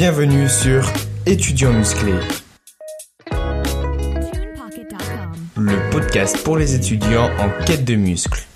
Bienvenue 0.00 0.48
sur 0.48 0.92
Étudiants 1.26 1.72
musclés, 1.72 2.12
le 5.56 5.90
podcast 5.90 6.40
pour 6.44 6.56
les 6.56 6.76
étudiants 6.76 7.28
en 7.40 7.64
quête 7.64 7.84
de 7.84 7.96
muscles. 7.96 8.46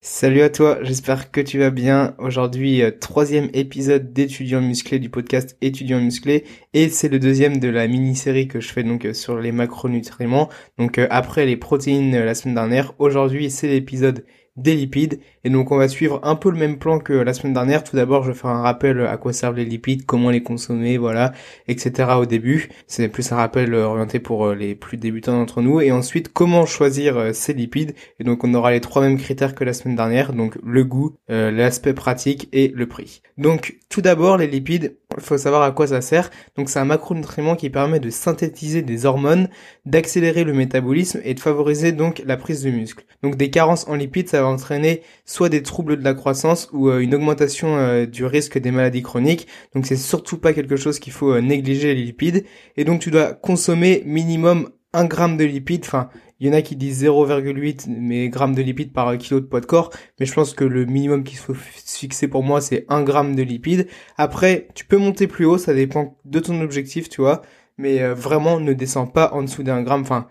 Salut 0.00 0.42
à 0.42 0.50
toi, 0.50 0.78
j'espère 0.82 1.30
que 1.30 1.40
tu 1.40 1.60
vas 1.60 1.70
bien. 1.70 2.16
Aujourd'hui, 2.18 2.82
euh, 2.82 2.90
troisième 2.90 3.50
épisode 3.54 4.12
d'étudiants 4.12 4.60
musclés 4.60 4.98
du 4.98 5.10
podcast 5.10 5.56
étudiants 5.60 6.00
musclés 6.00 6.42
et 6.72 6.88
c'est 6.88 7.08
le 7.08 7.20
deuxième 7.20 7.60
de 7.60 7.68
la 7.68 7.86
mini-série 7.86 8.48
que 8.48 8.58
je 8.58 8.72
fais 8.72 8.82
donc 8.82 9.04
euh, 9.04 9.14
sur 9.14 9.38
les 9.38 9.52
macronutriments. 9.52 10.48
Donc 10.76 10.98
euh, 10.98 11.06
après 11.10 11.46
les 11.46 11.56
protéines 11.56 12.18
la 12.18 12.34
semaine 12.34 12.56
dernière, 12.56 12.94
aujourd'hui 12.98 13.48
c'est 13.48 13.68
l'épisode 13.68 14.24
des 14.56 14.74
lipides. 14.74 15.20
Et 15.42 15.50
donc 15.50 15.72
on 15.72 15.76
va 15.76 15.88
suivre 15.88 16.20
un 16.22 16.36
peu 16.36 16.50
le 16.50 16.56
même 16.56 16.78
plan 16.78 16.98
que 16.98 17.12
la 17.12 17.34
semaine 17.34 17.54
dernière. 17.54 17.84
Tout 17.84 17.96
d'abord, 17.96 18.22
je 18.22 18.30
vais 18.30 18.38
faire 18.38 18.50
un 18.50 18.62
rappel 18.62 19.00
à 19.06 19.16
quoi 19.16 19.32
servent 19.32 19.56
les 19.56 19.64
lipides, 19.64 20.06
comment 20.06 20.30
les 20.30 20.42
consommer, 20.42 20.96
voilà, 20.96 21.32
etc. 21.68 22.10
au 22.18 22.26
début. 22.26 22.68
C'est 22.86 23.08
plus 23.08 23.32
un 23.32 23.36
rappel 23.36 23.74
orienté 23.74 24.20
pour 24.20 24.46
euh, 24.46 24.54
les 24.54 24.74
plus 24.74 24.96
débutants 24.96 25.32
d'entre 25.32 25.60
nous. 25.60 25.80
Et 25.80 25.92
ensuite, 25.92 26.32
comment 26.32 26.66
choisir 26.66 27.16
euh, 27.16 27.32
ces 27.32 27.52
lipides. 27.52 27.94
Et 28.20 28.24
donc 28.24 28.44
on 28.44 28.54
aura 28.54 28.70
les 28.70 28.80
trois 28.80 29.02
mêmes 29.02 29.18
critères 29.18 29.54
que 29.54 29.64
la 29.64 29.72
semaine 29.72 29.96
dernière. 29.96 30.32
Donc 30.32 30.56
le 30.64 30.84
goût, 30.84 31.16
euh, 31.30 31.50
l'aspect 31.50 31.94
pratique 31.94 32.48
et 32.52 32.68
le 32.68 32.86
prix. 32.86 33.22
Donc 33.36 33.78
tout 33.88 34.00
d'abord, 34.00 34.36
les 34.38 34.46
lipides, 34.46 34.96
il 35.16 35.22
faut 35.22 35.38
savoir 35.38 35.62
à 35.62 35.72
quoi 35.72 35.88
ça 35.88 36.00
sert. 36.00 36.30
Donc 36.56 36.68
c'est 36.68 36.78
un 36.78 36.84
macronutriment 36.84 37.56
qui 37.56 37.70
permet 37.70 38.00
de 38.00 38.10
synthétiser 38.10 38.82
des 38.82 39.06
hormones, 39.06 39.48
d'accélérer 39.84 40.44
le 40.44 40.52
métabolisme 40.52 41.20
et 41.24 41.34
de 41.34 41.40
favoriser 41.40 41.92
donc 41.92 42.22
la 42.24 42.36
prise 42.36 42.62
de 42.62 42.70
muscle. 42.70 43.04
Donc 43.22 43.36
des 43.36 43.50
carences 43.50 43.88
en 43.88 43.94
lipides, 43.94 44.28
ça 44.28 44.42
va 44.42 44.43
entraîner 44.46 45.02
soit 45.24 45.48
des 45.48 45.62
troubles 45.62 45.96
de 45.96 46.04
la 46.04 46.14
croissance 46.14 46.68
ou 46.72 46.88
euh, 46.88 47.00
une 47.00 47.14
augmentation 47.14 47.76
euh, 47.76 48.06
du 48.06 48.24
risque 48.24 48.58
des 48.58 48.70
maladies 48.70 49.02
chroniques. 49.02 49.46
Donc 49.74 49.86
c'est 49.86 49.96
surtout 49.96 50.38
pas 50.38 50.52
quelque 50.52 50.76
chose 50.76 50.98
qu'il 50.98 51.12
faut 51.12 51.32
euh, 51.32 51.40
négliger 51.40 51.94
les 51.94 52.02
lipides. 52.02 52.44
Et 52.76 52.84
donc 52.84 53.00
tu 53.00 53.10
dois 53.10 53.32
consommer 53.32 54.02
minimum 54.06 54.70
1 54.92 55.04
gramme 55.06 55.36
de 55.36 55.44
lipides. 55.44 55.84
Enfin, 55.84 56.08
il 56.40 56.46
y 56.46 56.50
en 56.50 56.52
a 56.52 56.62
qui 56.62 56.76
disent 56.76 57.04
0,8 57.04 57.86
mais 57.88 58.28
grammes 58.28 58.54
de 58.54 58.62
lipides 58.62 58.92
par 58.92 59.16
kilo 59.18 59.40
de 59.40 59.46
poids 59.46 59.60
de 59.60 59.66
corps, 59.66 59.90
mais 60.18 60.26
je 60.26 60.34
pense 60.34 60.52
que 60.52 60.64
le 60.64 60.84
minimum 60.84 61.24
qu'il 61.24 61.38
faut 61.38 61.54
fixer 61.54 62.28
pour 62.28 62.42
moi 62.42 62.60
c'est 62.60 62.84
1 62.88 63.02
gramme 63.02 63.34
de 63.34 63.42
lipides. 63.42 63.88
Après, 64.18 64.68
tu 64.74 64.84
peux 64.84 64.98
monter 64.98 65.26
plus 65.26 65.46
haut, 65.46 65.58
ça 65.58 65.74
dépend 65.74 66.18
de 66.24 66.40
ton 66.40 66.60
objectif, 66.60 67.08
tu 67.08 67.20
vois, 67.20 67.42
mais 67.78 68.06
vraiment 68.12 68.60
ne 68.60 68.72
descends 68.72 69.06
pas 69.06 69.32
en 69.32 69.42
dessous 69.42 69.62
d'un 69.62 69.82
gramme. 69.82 70.02
Enfin, 70.02 70.26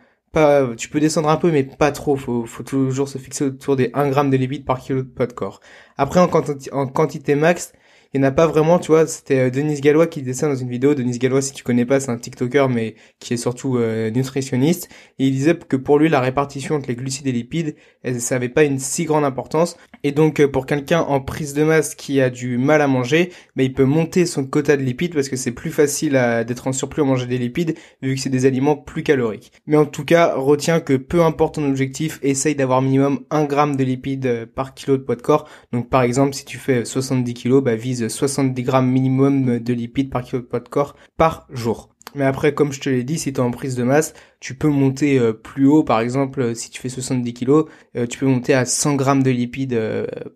tu 0.77 0.89
peux 0.89 0.99
descendre 0.99 1.29
un 1.29 1.37
peu, 1.37 1.51
mais 1.51 1.63
pas 1.63 1.91
trop. 1.91 2.15
Faut, 2.15 2.45
faut 2.45 2.63
toujours 2.63 3.07
se 3.07 3.17
fixer 3.17 3.45
autour 3.45 3.75
des 3.75 3.91
1 3.93 4.09
gramme 4.09 4.29
de 4.29 4.37
lipides 4.37 4.65
par 4.65 4.79
kilo 4.79 5.03
de 5.03 5.07
poids 5.07 5.27
de 5.27 5.33
corps. 5.33 5.59
Après, 5.97 6.19
en 6.19 6.27
quantité 6.87 7.35
max, 7.35 7.73
il 8.13 8.21
n'y 8.21 8.27
en 8.27 8.29
a 8.29 8.31
pas 8.31 8.45
vraiment, 8.45 8.77
tu 8.77 8.91
vois, 8.91 9.07
c'était 9.07 9.39
euh, 9.39 9.49
Denis 9.49 9.81
Gallois 9.81 10.05
qui 10.05 10.21
disait 10.21 10.33
ça 10.33 10.47
dans 10.47 10.55
une 10.55 10.69
vidéo. 10.69 10.93
Denis 10.93 11.17
Gallois, 11.17 11.41
si 11.41 11.51
tu 11.51 11.63
connais 11.63 11.85
pas, 11.85 11.99
c'est 11.99 12.11
un 12.11 12.17
TikToker, 12.17 12.69
mais 12.69 12.93
qui 13.19 13.33
est 13.33 13.37
surtout 13.37 13.77
euh, 13.77 14.11
nutritionniste. 14.11 14.87
Et 15.17 15.27
il 15.27 15.31
disait 15.31 15.55
que 15.55 15.75
pour 15.75 15.97
lui, 15.97 16.09
la 16.09 16.21
répartition 16.21 16.75
entre 16.75 16.89
les 16.89 16.95
glucides 16.95 17.25
et 17.25 17.31
les 17.31 17.39
lipides, 17.39 17.75
ça 18.19 18.35
n'avait 18.35 18.49
pas 18.49 18.65
une 18.65 18.77
si 18.77 19.05
grande 19.05 19.25
importance. 19.25 19.77
Et 20.03 20.11
donc, 20.11 20.39
euh, 20.39 20.47
pour 20.47 20.67
quelqu'un 20.67 20.99
en 20.99 21.21
prise 21.21 21.55
de 21.55 21.63
masse 21.63 21.95
qui 21.95 22.21
a 22.21 22.29
du 22.29 22.59
mal 22.59 22.83
à 22.83 22.87
manger, 22.87 23.31
bah, 23.55 23.63
il 23.63 23.73
peut 23.73 23.83
monter 23.83 24.27
son 24.27 24.45
quota 24.45 24.77
de 24.77 24.83
lipides 24.83 25.15
parce 25.15 25.27
que 25.27 25.35
c'est 25.35 25.51
plus 25.51 25.71
facile 25.71 26.11
d'être 26.47 26.67
en 26.67 26.71
surplus 26.71 27.01
à 27.01 27.05
manger 27.05 27.25
des 27.25 27.39
lipides, 27.39 27.75
vu 28.03 28.13
que 28.13 28.21
c'est 28.21 28.29
des 28.29 28.45
aliments 28.45 28.75
plus 28.75 29.01
caloriques. 29.01 29.51
Mais 29.65 29.77
en 29.77 29.85
tout 29.85 30.05
cas, 30.05 30.35
retiens 30.35 30.81
que 30.81 30.93
peu 30.93 31.23
importe 31.23 31.55
ton 31.55 31.67
objectif, 31.67 32.19
essaye 32.21 32.53
d'avoir 32.53 32.83
minimum 32.83 33.21
1 33.31 33.45
gramme 33.45 33.75
de 33.75 33.83
lipides 33.83 34.45
par 34.53 34.75
kilo 34.75 34.97
de 34.97 35.01
poids 35.01 35.15
de 35.15 35.21
corps. 35.23 35.47
Donc, 35.71 35.89
par 35.89 36.03
exemple, 36.03 36.35
si 36.35 36.45
tu 36.45 36.59
fais 36.59 36.85
70 36.85 37.33
kg, 37.33 37.61
bah, 37.61 37.75
vise 37.75 38.02
70 38.09 38.63
grammes 38.63 38.89
minimum 38.89 39.59
de 39.59 39.73
lipides 39.73 40.09
par 40.09 40.23
kilo 40.23 40.41
de 40.41 40.59
de 40.59 40.69
corps 40.69 40.95
par 41.17 41.47
jour. 41.51 41.93
Mais 42.15 42.25
après, 42.25 42.53
comme 42.53 42.71
je 42.71 42.79
te 42.79 42.89
l'ai 42.89 43.03
dit, 43.03 43.17
si 43.17 43.33
tu 43.33 43.39
es 43.39 43.43
en 43.43 43.51
prise 43.51 43.75
de 43.75 43.83
masse, 43.83 44.13
tu 44.39 44.55
peux 44.55 44.67
monter 44.67 45.17
euh, 45.19 45.33
plus 45.33 45.65
haut. 45.65 45.83
Par 45.83 45.99
exemple, 45.99 46.41
euh, 46.41 46.53
si 46.53 46.69
tu 46.69 46.79
fais 46.79 46.89
70 46.89 47.33
kg, 47.33 47.63
euh, 47.95 48.05
tu 48.07 48.19
peux 48.19 48.27
monter 48.27 48.53
à 48.53 48.65
100 48.65 48.95
grammes 48.95 49.23
de 49.23 49.31
lipides 49.31 49.79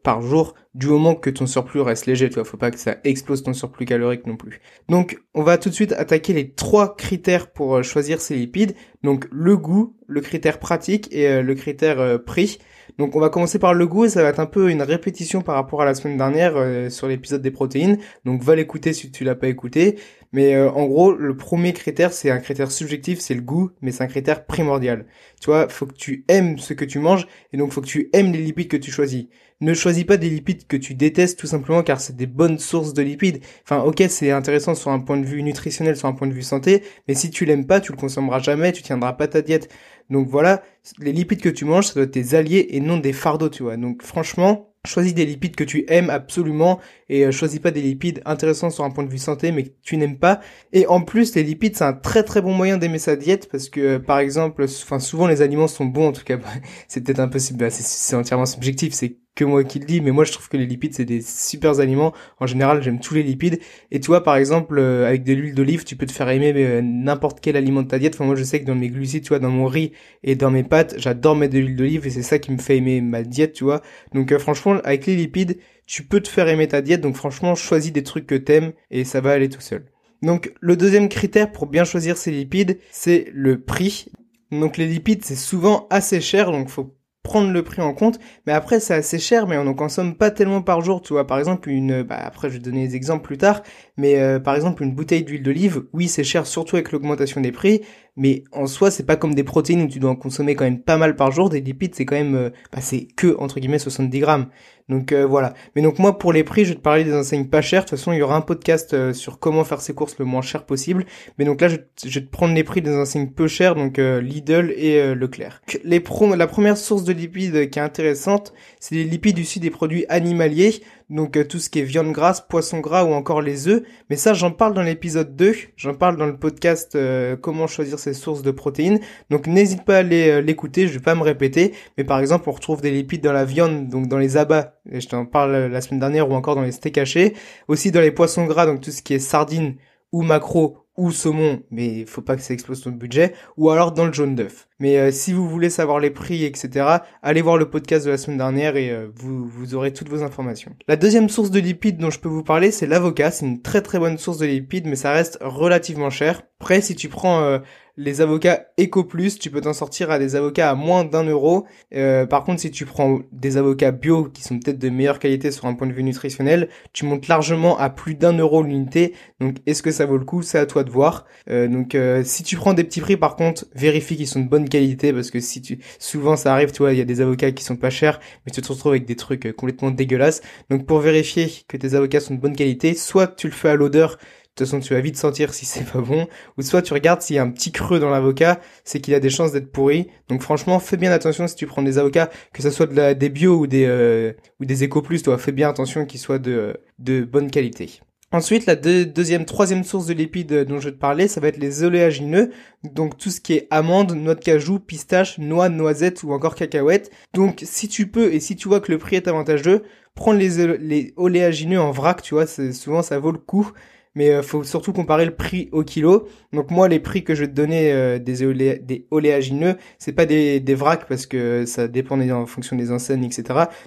par 0.04 0.22
jour, 0.22 0.56
du 0.74 0.88
moment 0.88 1.16
que 1.16 1.30
ton 1.30 1.46
surplus 1.46 1.82
reste 1.82 2.08
léger. 2.08 2.30
Tu 2.30 2.36
vois, 2.36 2.46
faut 2.46 2.58
pas 2.58 2.72
que 2.72 2.80
ça 2.80 2.98
explose 3.04 3.44
ton 3.44 3.54
surplus 3.54 3.86
calorique 3.86 4.26
non 4.26 4.38
plus. 4.38 4.60
Donc, 4.90 5.22
on 5.34 5.44
va 5.44 5.58
tout 5.58 5.70
de 5.70 5.76
suite 5.76 5.94
attaquer 5.94 6.34
les 6.34 6.52
trois 6.52 6.96
critères 6.96 7.52
pour 7.52 7.84
choisir 7.84 8.22
ces 8.22 8.36
lipides. 8.36 8.76
Donc, 9.04 9.28
le 9.32 9.56
goût, 9.58 9.96
le 10.08 10.22
critère 10.22 10.60
pratique 10.60 11.14
et 11.14 11.42
le 11.42 11.56
critère 11.56 12.24
prix. 12.24 12.60
Donc 12.98 13.16
on 13.16 13.20
va 13.20 13.30
commencer 13.30 13.60
par 13.60 13.74
le 13.74 13.86
goût 13.86 14.06
et 14.06 14.10
ça 14.10 14.24
va 14.24 14.30
être 14.30 14.40
un 14.40 14.48
peu 14.48 14.72
une 14.72 14.82
répétition 14.82 15.42
par 15.42 15.56
rapport 15.56 15.82
à 15.82 15.86
la 15.86 15.94
semaine 15.94 16.18
dernière 16.18 16.54
euh, 16.56 16.90
sur 16.90 17.08
l'épisode 17.08 17.42
des 17.42 17.52
protéines. 17.52 18.00
Donc 18.26 18.42
va 18.42 18.56
l'écouter 18.56 18.94
si 18.94 19.12
tu 19.12 19.24
l'as 19.24 19.36
pas 19.36 19.48
écouté. 19.48 20.00
Mais 20.34 20.56
euh, 20.56 20.70
en 20.72 20.86
gros, 20.86 21.14
le 21.14 21.38
premier 21.38 21.74
critère, 21.74 22.12
c'est 22.12 22.32
un 22.32 22.40
critère 22.40 22.72
subjectif, 22.72 23.20
c'est 23.20 23.36
le 23.36 23.42
goût, 23.42 23.70
mais 23.82 23.92
c'est 23.92 24.04
un 24.04 24.08
critère 24.08 24.46
primordial. 24.46 25.06
Tu 25.40 25.50
vois, 25.50 25.70
faut 25.70 25.86
que 25.86 25.94
tu 25.94 26.26
aimes 26.28 26.58
ce 26.58 26.74
que 26.74 26.86
tu 26.86 27.00
manges 27.00 27.28
et 27.54 27.58
donc 27.58 27.72
faut 27.72 27.82
que 27.82 27.88
tu 27.88 28.10
aimes 28.14 28.32
les 28.32 28.40
lipides 28.40 28.68
que 28.68 28.78
tu 28.78 28.92
choisis. 28.92 29.28
Ne 29.60 29.74
choisis 29.74 30.04
pas 30.04 30.18
des 30.18 30.30
lipides 30.30 30.68
que 30.68 30.78
tu 30.78 30.94
détestes 30.94 31.40
tout 31.40 31.48
simplement 31.48 31.82
car 31.82 32.00
c'est 32.00 32.16
des 32.16 32.28
bonnes 32.28 32.60
sources 32.60 32.94
de 32.94 33.02
lipides. 33.02 33.42
Enfin, 33.64 33.82
ok, 33.82 34.04
c'est 34.08 34.30
intéressant 34.30 34.76
sur 34.76 34.92
un 34.92 35.00
point 35.00 35.18
de 35.18 35.26
vue 35.26 35.42
nutritionnel, 35.42 35.98
sur 35.98 36.08
un 36.08 36.14
point 36.14 36.28
de 36.28 36.34
vue 36.34 36.44
santé, 36.44 36.84
mais 37.08 37.16
si 37.16 37.32
tu 37.32 37.44
l'aimes 37.46 37.66
pas, 37.66 37.80
tu 37.80 37.92
le 37.92 37.98
consommeras 37.98 38.38
jamais, 38.40 38.72
tu 38.72 38.84
tiendras 38.84 39.14
pas 39.14 39.28
ta 39.28 39.42
diète. 39.42 39.70
Donc 40.12 40.28
voilà, 40.28 40.62
les 41.00 41.12
lipides 41.12 41.42
que 41.42 41.50
tu 41.50 41.66
manges, 41.66 41.88
ça 41.88 41.96
doit 41.96 42.04
être 42.04 42.12
tes 42.12 42.36
alliés 42.36 42.68
et 42.70 42.80
non 42.80 42.98
des 42.98 43.14
fardeaux, 43.14 43.50
tu 43.50 43.64
vois. 43.64 43.78
Donc 43.78 44.04
franchement, 44.04 44.70
choisis 44.86 45.16
des 45.16 45.26
lipides 45.26 45.56
que 45.56 45.64
tu 45.64 45.86
aimes 45.88 46.12
absolument 46.12 46.80
et 47.10 47.26
euh, 47.26 47.32
choisis 47.32 47.60
pas 47.60 47.72
des 47.72 47.82
lipides 47.82 48.22
intéressants 48.26 48.70
sur 48.70 48.84
un 48.84 48.92
point 48.92 49.04
de 49.04 49.10
vue 49.10 49.18
santé 49.18 49.52
mais 49.52 49.64
que 49.64 49.72
tu 49.82 49.98
n'aimes 49.98 50.20
pas. 50.20 50.40
Et 50.72 50.86
en 50.88 51.02
plus, 51.02 51.36
les 51.36 51.44
lipides, 51.44 51.76
c'est 51.76 51.84
un 51.84 51.94
très 51.94 52.24
très 52.24 52.42
bon 52.42 52.54
moyen 52.54 52.78
d'aimer 52.78 53.00
sa 53.00 53.16
diète 53.16 53.50
parce 53.52 53.70
que 53.70 53.80
euh, 53.82 54.00
par 54.00 54.20
exemple, 54.20 54.64
enfin 54.64 55.00
souvent 55.00 55.28
les 55.28 55.42
aliments 55.42 55.68
sont 55.68 55.86
bons 55.86 56.10
en 56.10 56.12
tout 56.12 56.24
cas. 56.24 56.38
c'est 56.88 57.04
peut-être 57.04 57.20
impossible, 57.20 57.60
bah, 57.60 57.70
c'est 57.72 58.16
entièrement 58.16 58.46
subjectif, 58.46 58.94
c'est 58.94 59.18
que 59.38 59.46
moi 59.46 59.64
qui 59.64 59.80
le 59.80 59.86
dis, 59.86 60.02
mais 60.02 60.12
moi 60.12 60.26
je 60.26 60.34
trouve 60.34 60.50
que 60.50 60.58
les 60.58 60.66
lipides 60.66 60.94
c'est 60.94 61.06
des 61.06 61.22
super 61.22 61.80
aliments. 61.80 62.14
En 62.40 62.48
général, 62.48 62.82
j'aime 62.82 63.00
tous 63.00 63.14
les 63.14 63.24
lipides. 63.24 63.60
Et 63.92 64.00
tu 64.00 64.08
vois, 64.08 64.24
par 64.24 64.36
exemple, 64.36 64.78
euh, 64.80 65.08
avec 65.08 65.24
de 65.24 65.34
l'huile 65.34 65.54
d'olive, 65.56 65.86
tu 65.86 65.96
peux 65.96 66.06
te 66.06 66.12
faire 66.12 66.28
aimer 66.30 66.54
euh, 66.56 66.82
n'importe 66.82 67.40
quel 67.40 67.56
aliment 67.56 67.84
de 67.84 67.88
ta 67.88 68.00
diète. 68.00 68.16
Enfin, 68.16 68.26
moi 68.26 68.36
je 68.36 68.44
sais 68.44 68.60
que 68.60 68.66
dans 68.66 68.76
mes 68.76 68.90
glucides, 68.90 69.24
tu 69.24 69.30
vois, 69.30 69.40
dans 69.40 69.52
mon 69.52 69.68
riz 69.68 69.94
et 70.24 70.36
dans 70.36 70.52
mes 70.52 70.64
pâtes, 70.64 70.96
j'adore 70.98 71.36
mettre 71.36 71.54
de 71.54 71.60
l'huile 71.60 71.76
d'olive 71.76 72.08
et 72.08 72.10
c'est 72.10 72.24
ça 72.24 72.40
qui 72.40 72.52
me 72.52 72.58
fait 72.58 72.78
aimer 72.78 73.00
ma 73.02 73.24
diète, 73.24 73.54
tu 73.54 73.64
vois. 73.64 73.82
Donc 74.14 74.32
euh, 74.32 74.40
franchement, 74.40 74.80
avec 74.84 75.06
les 75.06 75.16
lipides, 75.16 75.58
tu 75.86 76.04
peux 76.04 76.20
te 76.20 76.28
faire 76.28 76.48
aimer 76.48 76.68
ta 76.68 76.82
diète. 76.82 77.02
Donc 77.02 77.16
franchement, 77.16 77.56
choisis 77.56 77.94
des 77.94 78.04
trucs 78.04 78.28
que 78.28 78.36
t'aimes 78.36 78.74
et 78.92 79.06
ça 79.06 79.22
va 79.22 79.32
aller 79.32 79.50
tout 79.50 79.62
seul. 79.62 79.86
Donc 80.24 80.52
le 80.60 80.76
deuxième 80.76 81.10
critère 81.10 81.52
pour 81.52 81.68
bien 81.68 81.84
choisir 81.84 82.18
ces 82.18 82.32
lipides, 82.32 82.80
c'est 82.92 83.28
le 83.34 83.62
prix. 83.62 84.08
Donc 84.52 84.78
les 84.78 84.88
lipides, 84.88 85.24
c'est 85.24 85.36
souvent 85.36 85.88
assez 85.90 86.22
cher, 86.22 86.52
donc 86.52 86.70
faut 86.70 86.97
prendre 87.28 87.52
le 87.52 87.62
prix 87.62 87.82
en 87.82 87.94
compte, 87.94 88.20
mais 88.46 88.54
après 88.54 88.80
c'est 88.80 88.94
assez 88.94 89.20
cher, 89.20 89.48
mais 89.48 89.58
on 89.58 89.68
en 89.68 89.74
consomme 89.74 90.16
pas 90.16 90.32
tellement 90.32 90.62
par 90.62 90.80
jour, 90.80 91.02
tu 91.02 91.12
vois. 91.12 91.28
Par 91.28 91.38
exemple, 91.40 91.70
une, 91.70 92.02
bah 92.02 92.18
après 92.24 92.48
je 92.48 92.54
vais 92.54 92.60
donner 92.60 92.88
des 92.88 92.96
exemples 92.96 93.26
plus 93.26 93.38
tard, 93.38 93.64
mais 93.98 94.18
euh, 94.18 94.40
par 94.40 94.56
exemple 94.56 94.82
une 94.82 94.96
bouteille 94.96 95.24
d'huile 95.24 95.44
d'olive, 95.44 95.84
oui 95.92 96.08
c'est 96.08 96.24
cher 96.24 96.48
surtout 96.48 96.78
avec 96.78 96.94
l'augmentation 96.94 97.42
des 97.42 97.52
prix, 97.52 97.82
mais 98.18 98.44
en 98.52 98.68
soi 98.68 98.92
c'est 98.92 99.06
pas 99.06 99.16
comme 99.16 99.34
des 99.36 99.44
protéines 99.44 99.84
où 99.84 99.88
tu 99.88 100.00
dois 100.00 100.12
en 100.12 100.16
consommer 100.16 100.56
quand 100.56 100.66
même 100.66 100.82
pas 100.82 100.98
mal 100.98 101.16
par 101.16 101.32
jour. 101.32 101.50
Des 101.50 101.62
lipides 101.62 101.96
c'est 101.96 102.06
quand 102.06 102.16
même, 102.16 102.36
euh, 102.36 102.50
bah, 102.72 102.82
c'est 102.82 103.08
que 103.16 103.36
entre 103.40 103.60
guillemets 103.60 103.80
70 103.80 104.20
grammes. 104.20 104.48
Donc 104.90 105.12
euh, 105.12 105.26
voilà. 105.26 105.54
Mais 105.76 105.82
donc 105.82 106.00
moi 106.00 106.18
pour 106.18 106.32
les 106.32 106.44
prix, 106.44 106.64
je 106.64 106.70
vais 106.70 106.76
te 106.76 106.82
parler 106.82 107.04
des 107.04 107.14
enseignes 107.14 107.48
pas 107.48 107.62
chères. 107.62 107.84
De 107.84 107.90
toute 107.90 107.98
façon, 107.98 108.14
il 108.14 108.20
y 108.20 108.22
aura 108.22 108.36
un 108.36 108.42
podcast 108.42 108.94
euh, 108.94 109.14
sur 109.14 109.40
comment 109.40 109.64
faire 109.64 109.82
ses 109.82 109.94
courses 109.94 110.18
le 110.18 110.26
moins 110.26 110.42
cher 110.42 110.66
possible. 110.66 111.06
Mais 111.38 111.46
donc 111.46 111.60
là, 111.62 111.68
je, 111.68 111.76
vais 111.76 112.26
te 112.26 112.30
prendre 112.32 112.54
les 112.54 112.64
prix 112.64 112.82
des 112.82 112.96
enseignes 112.96 113.30
peu 113.30 113.48
chères, 113.48 113.76
donc 113.76 114.00
euh, 114.00 114.22
Lidl 114.22 114.72
et 114.76 115.14
Leclerc. 115.14 115.62
Les 115.84 116.02
la 116.38 116.48
première 116.48 116.78
source 116.78 117.04
de 117.04 117.12
lipides 117.12 117.70
qui 117.70 117.80
est 117.80 117.82
intéressante, 117.82 118.54
c'est 118.80 118.96
les 118.96 119.04
lipides 119.04 119.38
issus 119.38 119.60
des 119.60 119.70
produits 119.70 120.06
animaliers 120.08 120.82
donc 121.10 121.38
euh, 121.38 121.44
tout 121.46 121.60
ce 121.60 121.70
qui 121.70 121.80
est 121.80 121.84
viande 121.84 122.12
grasse, 122.12 122.42
poisson 122.42 122.80
gras 122.80 123.04
ou 123.04 123.14
encore 123.14 123.42
les 123.42 123.68
œufs. 123.68 123.84
Mais 124.10 124.16
ça, 124.16 124.34
j'en 124.34 124.52
parle 124.52 124.74
dans 124.74 124.82
l'épisode 124.82 125.36
2, 125.36 125.54
j'en 125.76 125.94
parle 125.94 126.18
dans 126.18 126.26
le 126.26 126.38
podcast 126.38 126.96
euh, 126.96 127.36
comment 127.38 127.68
choisir 127.68 128.00
ses 128.00 128.14
sources 128.14 128.42
de 128.42 128.52
protéines. 128.52 129.00
Donc 129.30 129.48
n'hésite 129.48 129.86
pas 129.86 130.00
à 130.00 130.04
euh, 130.04 130.42
l'écouter, 130.42 130.88
je 130.88 130.94
vais 130.94 131.04
pas 131.04 131.16
me 131.16 131.24
répéter. 131.24 131.74
Mais 131.98 132.04
par 132.04 132.20
exemple, 132.20 132.50
on 132.50 132.54
retrouve 132.54 132.82
des 132.82 132.92
lipides 132.92 133.24
dans 133.24 133.34
la 133.34 133.46
viande, 133.46 133.88
donc 133.88 134.08
dans 134.08 134.18
les 134.18 134.38
abats, 134.38 134.80
et 134.92 135.02
je 135.02 135.08
t'en 135.08 135.26
parle 135.26 135.68
la 135.68 135.82
semaine 135.82 136.00
dernière, 136.00 136.30
ou 136.30 136.34
encore 136.34 136.56
dans 136.56 136.64
les 136.64 136.72
steaks 136.72 136.98
hachés. 136.98 137.34
Aussi 137.68 137.92
dans 137.92 138.02
les 138.02 138.12
poissons 138.12 138.46
gras, 138.46 138.66
donc 138.66 138.82
tout 138.82 138.92
ce 138.92 139.02
qui 139.02 139.14
est 139.14 139.20
sardines 139.20 139.76
ou 140.12 140.24
macro 140.24 140.88
ou 140.98 141.12
saumon, 141.12 141.62
mais 141.70 142.00
il 142.00 142.08
faut 142.08 142.24
pas 142.24 142.36
que 142.36 142.42
ça 142.42 142.54
explose 142.54 142.82
ton 142.82 142.90
budget, 142.90 143.34
ou 143.56 143.70
alors 143.70 143.92
dans 143.92 144.06
le 144.06 144.14
jaune 144.14 144.34
d'œuf. 144.34 144.68
Mais 144.80 144.98
euh, 144.98 145.12
si 145.12 145.34
vous 145.34 145.48
voulez 145.50 145.70
savoir 145.70 146.00
les 146.00 146.12
prix, 146.12 146.44
etc., 146.44 146.86
allez 147.24 147.42
voir 147.42 147.58
le 147.58 147.70
podcast 147.70 148.06
de 148.06 148.12
la 148.12 148.18
semaine 148.18 148.38
dernière 148.38 148.76
et 148.76 148.92
euh, 148.92 149.08
vous, 149.16 149.48
vous 149.48 149.74
aurez 149.74 149.92
toutes 149.92 150.10
vos 150.10 150.24
informations. 150.24 150.76
La 150.88 150.96
deuxième 150.96 151.30
source 151.30 151.50
de 151.50 151.60
lipides 151.60 151.98
dont 151.98 152.12
je 152.12 152.20
peux 152.20 152.30
vous 152.30 152.44
parler, 152.44 152.72
c'est 152.72 152.86
l'avocat. 152.86 153.32
C'est 153.32 153.46
une 153.46 153.62
très 153.62 153.82
très 153.82 153.98
bonne 153.98 154.18
source 154.18 154.38
de 154.38 154.46
lipides, 154.46 154.86
mais 154.86 154.96
ça 154.96 155.12
reste 155.12 155.40
relativement 155.42 156.10
cher. 156.10 156.44
Après, 156.60 156.82
si 156.82 156.96
tu 156.96 157.10
prends 157.10 157.42
euh, 157.42 157.60
les 157.98 158.22
avocats 158.22 158.68
Eco 158.80 159.04
Plus, 159.04 159.40
tu 159.40 159.50
peux 159.50 159.60
t'en 159.60 159.74
sortir 159.74 160.12
à 160.12 160.20
des 160.20 160.36
avocats 160.36 160.70
à 160.70 160.76
moins 160.76 161.04
d'un 161.04 161.24
euro. 161.24 161.66
Euh, 161.96 162.28
par 162.28 162.44
contre, 162.44 162.62
si 162.62 162.70
tu 162.70 162.86
prends 162.86 163.20
des 163.32 163.58
avocats 163.58 163.92
bio 163.92 164.26
qui 164.26 164.44
sont 164.44 164.60
peut-être 164.60 164.78
de 164.78 164.90
meilleure 164.90 165.18
qualité 165.18 165.52
sur 165.52 165.66
un 165.66 165.74
point 165.74 165.88
de 165.88 165.94
vue 165.94 166.04
nutritionnel, 166.04 166.70
tu 166.94 167.06
montes 167.06 167.28
largement 167.28 167.78
à 167.80 167.90
plus 167.90 168.14
d'un 168.14 168.38
euro 168.38 168.62
l'unité. 168.62 169.16
Donc, 169.40 169.58
est-ce 169.66 169.82
que 169.82 169.92
ça 169.92 170.06
vaut 170.06 170.18
le 170.18 170.26
coup? 170.26 170.44
C'est 170.44 170.60
à 170.60 170.68
toi 170.68 170.84
de 170.84 170.92
voir. 170.92 171.26
Euh, 171.50 171.68
donc, 171.68 171.96
euh, 171.96 172.22
si 172.24 172.44
tu 172.44 172.56
prends 172.56 172.76
des 172.76 172.84
petits 172.84 173.02
prix, 173.02 173.18
par 173.18 173.36
contre, 173.36 173.66
vérifie 173.74 174.16
qu'ils 174.16 174.28
sont 174.28 174.42
de 174.42 174.50
bonne 174.50 174.67
qualité 174.70 175.14
parce 175.14 175.32
que 175.32 175.40
si 175.40 175.62
tu, 175.62 175.80
souvent 176.00 176.36
ça 176.36 176.54
arrive, 176.54 176.72
tu 176.72 176.80
vois, 176.80 176.94
il 176.94 176.98
y 176.98 177.02
a 177.02 177.06
des 177.06 177.22
avocats 177.22 177.52
qui 177.52 177.64
sont 177.64 177.76
pas 177.76 177.90
chers, 177.90 178.20
mais 178.46 178.52
tu 178.52 178.62
te 178.62 178.68
retrouves 178.68 178.94
avec 178.94 179.06
des 179.06 179.16
trucs 179.16 179.54
complètement 179.56 179.92
dégueulasses. 179.92 180.42
Donc, 180.70 180.86
pour 180.86 181.00
vérifier 181.00 181.52
que 181.68 181.78
tes 181.78 181.96
avocats 181.96 182.20
sont 182.20 182.36
de 182.36 182.40
bonne 182.40 182.56
qualité, 182.56 182.94
soit 182.94 183.28
tu 183.28 183.48
le 183.48 183.54
fais 183.54 183.70
à 183.70 183.76
l'odeur 183.76 184.18
de 184.58 184.66
toute 184.66 184.72
façon, 184.72 184.80
tu 184.80 184.96
vas 184.96 185.02
vite 185.02 185.18
sentir 185.18 185.54
si 185.54 185.68
c'est 185.68 185.84
pas 185.84 186.02
bon. 186.02 186.28
Ou 186.58 186.64
soit 186.64 186.82
tu 186.82 186.92
regardes 186.94 187.22
s'il 187.22 187.36
y 187.36 187.40
a 187.40 187.44
un 187.44 187.52
petit 187.52 187.72
creux 187.72 188.00
dans 188.00 188.10
l'avocat, 188.10 188.60
c'est 188.84 189.00
qu'il 189.00 189.14
a 189.14 189.20
des 189.20 189.30
chances 189.30 189.52
d'être 189.52 189.72
pourri. 189.72 190.08
Donc 190.30 190.42
franchement, 190.42 190.80
fais 190.80 190.98
bien 190.98 191.12
attention 191.12 191.48
si 191.48 191.56
tu 191.56 191.68
prends 191.68 191.84
des 191.84 192.00
avocats, 192.00 192.32
que 192.54 192.64
ce 192.64 192.72
soit 192.72 192.88
de 192.88 193.14
des 193.14 193.30
bio 193.30 193.56
ou 193.60 193.68
des 193.68 193.86
euh, 193.86 194.34
ou 194.60 194.66
des 194.66 194.84
éco 194.84 195.04
plus, 195.04 195.22
toi, 195.22 195.38
fais 195.38 195.52
bien 195.52 195.70
attention 195.70 196.08
qu'ils 196.08 196.20
soient 196.20 196.40
de 196.40 196.76
de 196.98 197.24
bonne 197.24 197.52
qualité. 197.52 198.02
Ensuite, 198.34 198.66
la 198.66 198.76
deuxième, 198.76 199.46
troisième 199.46 199.86
source 199.86 200.08
de 200.08 200.14
lipides 200.14 200.66
dont 200.66 200.80
je 200.80 200.90
vais 200.90 200.96
te 200.96 201.00
parler, 201.00 201.30
ça 201.30 201.40
va 201.40 201.48
être 201.48 201.58
les 201.58 201.84
oléagineux. 201.84 202.52
Donc 202.84 203.18
tout 203.18 203.30
ce 203.30 203.40
qui 203.40 203.54
est 203.54 203.68
amandes, 203.72 204.12
noix 204.12 204.36
de 204.36 204.44
cajou, 204.44 204.80
pistache, 204.80 205.38
noix, 205.38 205.70
noisettes 205.70 206.24
ou 206.24 206.34
encore 206.34 206.56
cacahuètes. 206.56 207.10
Donc 207.34 207.62
si 207.64 207.88
tu 207.88 208.08
peux 208.08 208.34
et 208.34 208.42
si 208.42 208.58
tu 208.58 208.68
vois 208.68 208.82
que 208.82 208.92
le 208.92 208.98
prix 208.98 209.16
est 209.16 209.30
avantageux, 209.30 209.84
prends 210.14 210.34
les, 210.34 211.14
oléagineux 211.16 211.80
en 211.80 211.92
vrac, 211.92 212.22
tu 212.22 212.34
vois, 212.34 212.48
souvent 212.48 213.02
ça 213.02 213.18
vaut 213.18 213.32
le 213.32 213.38
coup 213.38 213.72
mais 214.18 214.32
euh, 214.32 214.42
faut 214.42 214.64
surtout 214.64 214.94
comparer 214.94 215.26
le 215.26 215.36
prix 215.36 215.70
au 215.72 215.84
kilo. 215.84 216.28
Donc 216.52 216.72
moi, 216.72 216.88
les 216.88 217.00
prix 217.00 217.24
que 217.24 217.36
je 217.36 217.42
vais 217.42 217.48
te 217.48 217.54
donner 217.54 217.94
euh, 217.94 218.18
des, 218.18 218.80
des 218.80 219.06
oléagineux, 219.12 219.76
c'est 220.00 220.12
pas 220.12 220.26
des, 220.26 220.60
des 220.60 220.74
vracs 220.74 221.08
parce 221.08 221.28
que 221.28 221.66
ça 221.68 221.88
dépend 221.88 222.20
en 222.20 222.48
fonction 222.48 222.76
des 222.76 222.92
enseignes, 222.92 223.26
etc. 223.26 223.44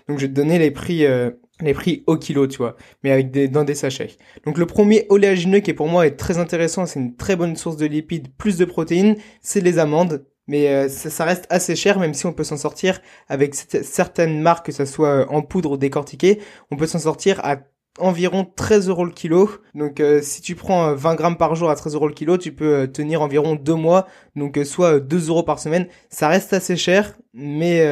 Donc 0.09 0.19
je 0.19 0.27
vais 0.27 0.29
te 0.29 0.35
donner 0.35 0.61
les 0.61 0.71
prix 0.71 1.05
euh, 1.05 1.33
les 1.65 1.75
prix 1.75 2.05
au 2.07 2.17
kilo, 2.17 2.47
tu 2.47 2.59
vois, 2.59 2.77
mais 3.03 3.11
avec 3.11 3.31
des, 3.31 3.49
dans 3.49 3.65
des 3.65 3.75
sachets. 3.75 4.17
Donc 4.45 4.59
le 4.59 4.67
premier 4.67 5.07
oléagineux 5.09 5.61
qui 5.61 5.73
pour 5.73 5.89
moi 5.89 6.07
est 6.07 6.17
très 6.17 6.39
intéressant, 6.39 6.87
c'est 6.87 7.01
une 7.01 7.17
très 7.17 7.37
bonne 7.37 7.57
source 7.57 7.77
de 7.77 7.87
lipides, 7.87 8.29
plus 8.37 8.57
de 8.59 8.65
protéines, 8.65 9.17
c'est 9.41 9.61
les 9.61 9.79
amandes. 9.79 10.25
Mais 10.47 10.89
ça, 10.89 11.11
ça, 11.11 11.25
reste 11.25 11.47
assez 11.49 11.77
cher, 11.77 12.01
même 12.01 12.13
si 12.13 12.27
on 12.27 12.33
peut 12.33 12.43
s'en 12.43 12.57
sortir 12.57 13.01
avec 13.29 13.55
certaines 13.55 14.41
marques, 14.41 14.67
que 14.67 14.73
ça 14.73 14.85
soit 14.85 15.31
en 15.31 15.43
poudre 15.43 15.73
ou 15.73 15.77
décortiqué, 15.77 16.41
on 16.73 16.77
peut 16.77 16.89
s'en 16.89 16.99
sortir 16.99 17.39
à 17.45 17.59
environ 17.99 18.45
13 18.45 18.89
euros 18.89 19.05
le 19.05 19.11
kilo. 19.11 19.51
Donc 19.75 20.01
euh, 20.01 20.21
si 20.23 20.43
tu 20.43 20.55
prends 20.55 20.95
20 20.95 21.13
euh, 21.13 21.15
grammes 21.17 21.37
par 21.37 21.55
jour 21.55 21.71
à 21.71 21.77
13 21.77 21.95
euros 21.95 22.09
le 22.09 22.15
kilo, 22.15 22.39
tu 22.39 22.53
peux 22.53 22.75
euh, 22.75 22.87
tenir 22.87 23.23
environ 23.23 23.55
deux 23.57 23.75
mois, 23.75 24.07
donc 24.37 24.59
soit 24.65 25.01
2 25.01 25.29
euros 25.29 25.43
par 25.43 25.59
semaine. 25.59 25.87
Ça 26.09 26.29
reste 26.29 26.53
assez 26.53 26.77
cher, 26.77 27.17
mais 27.35 27.85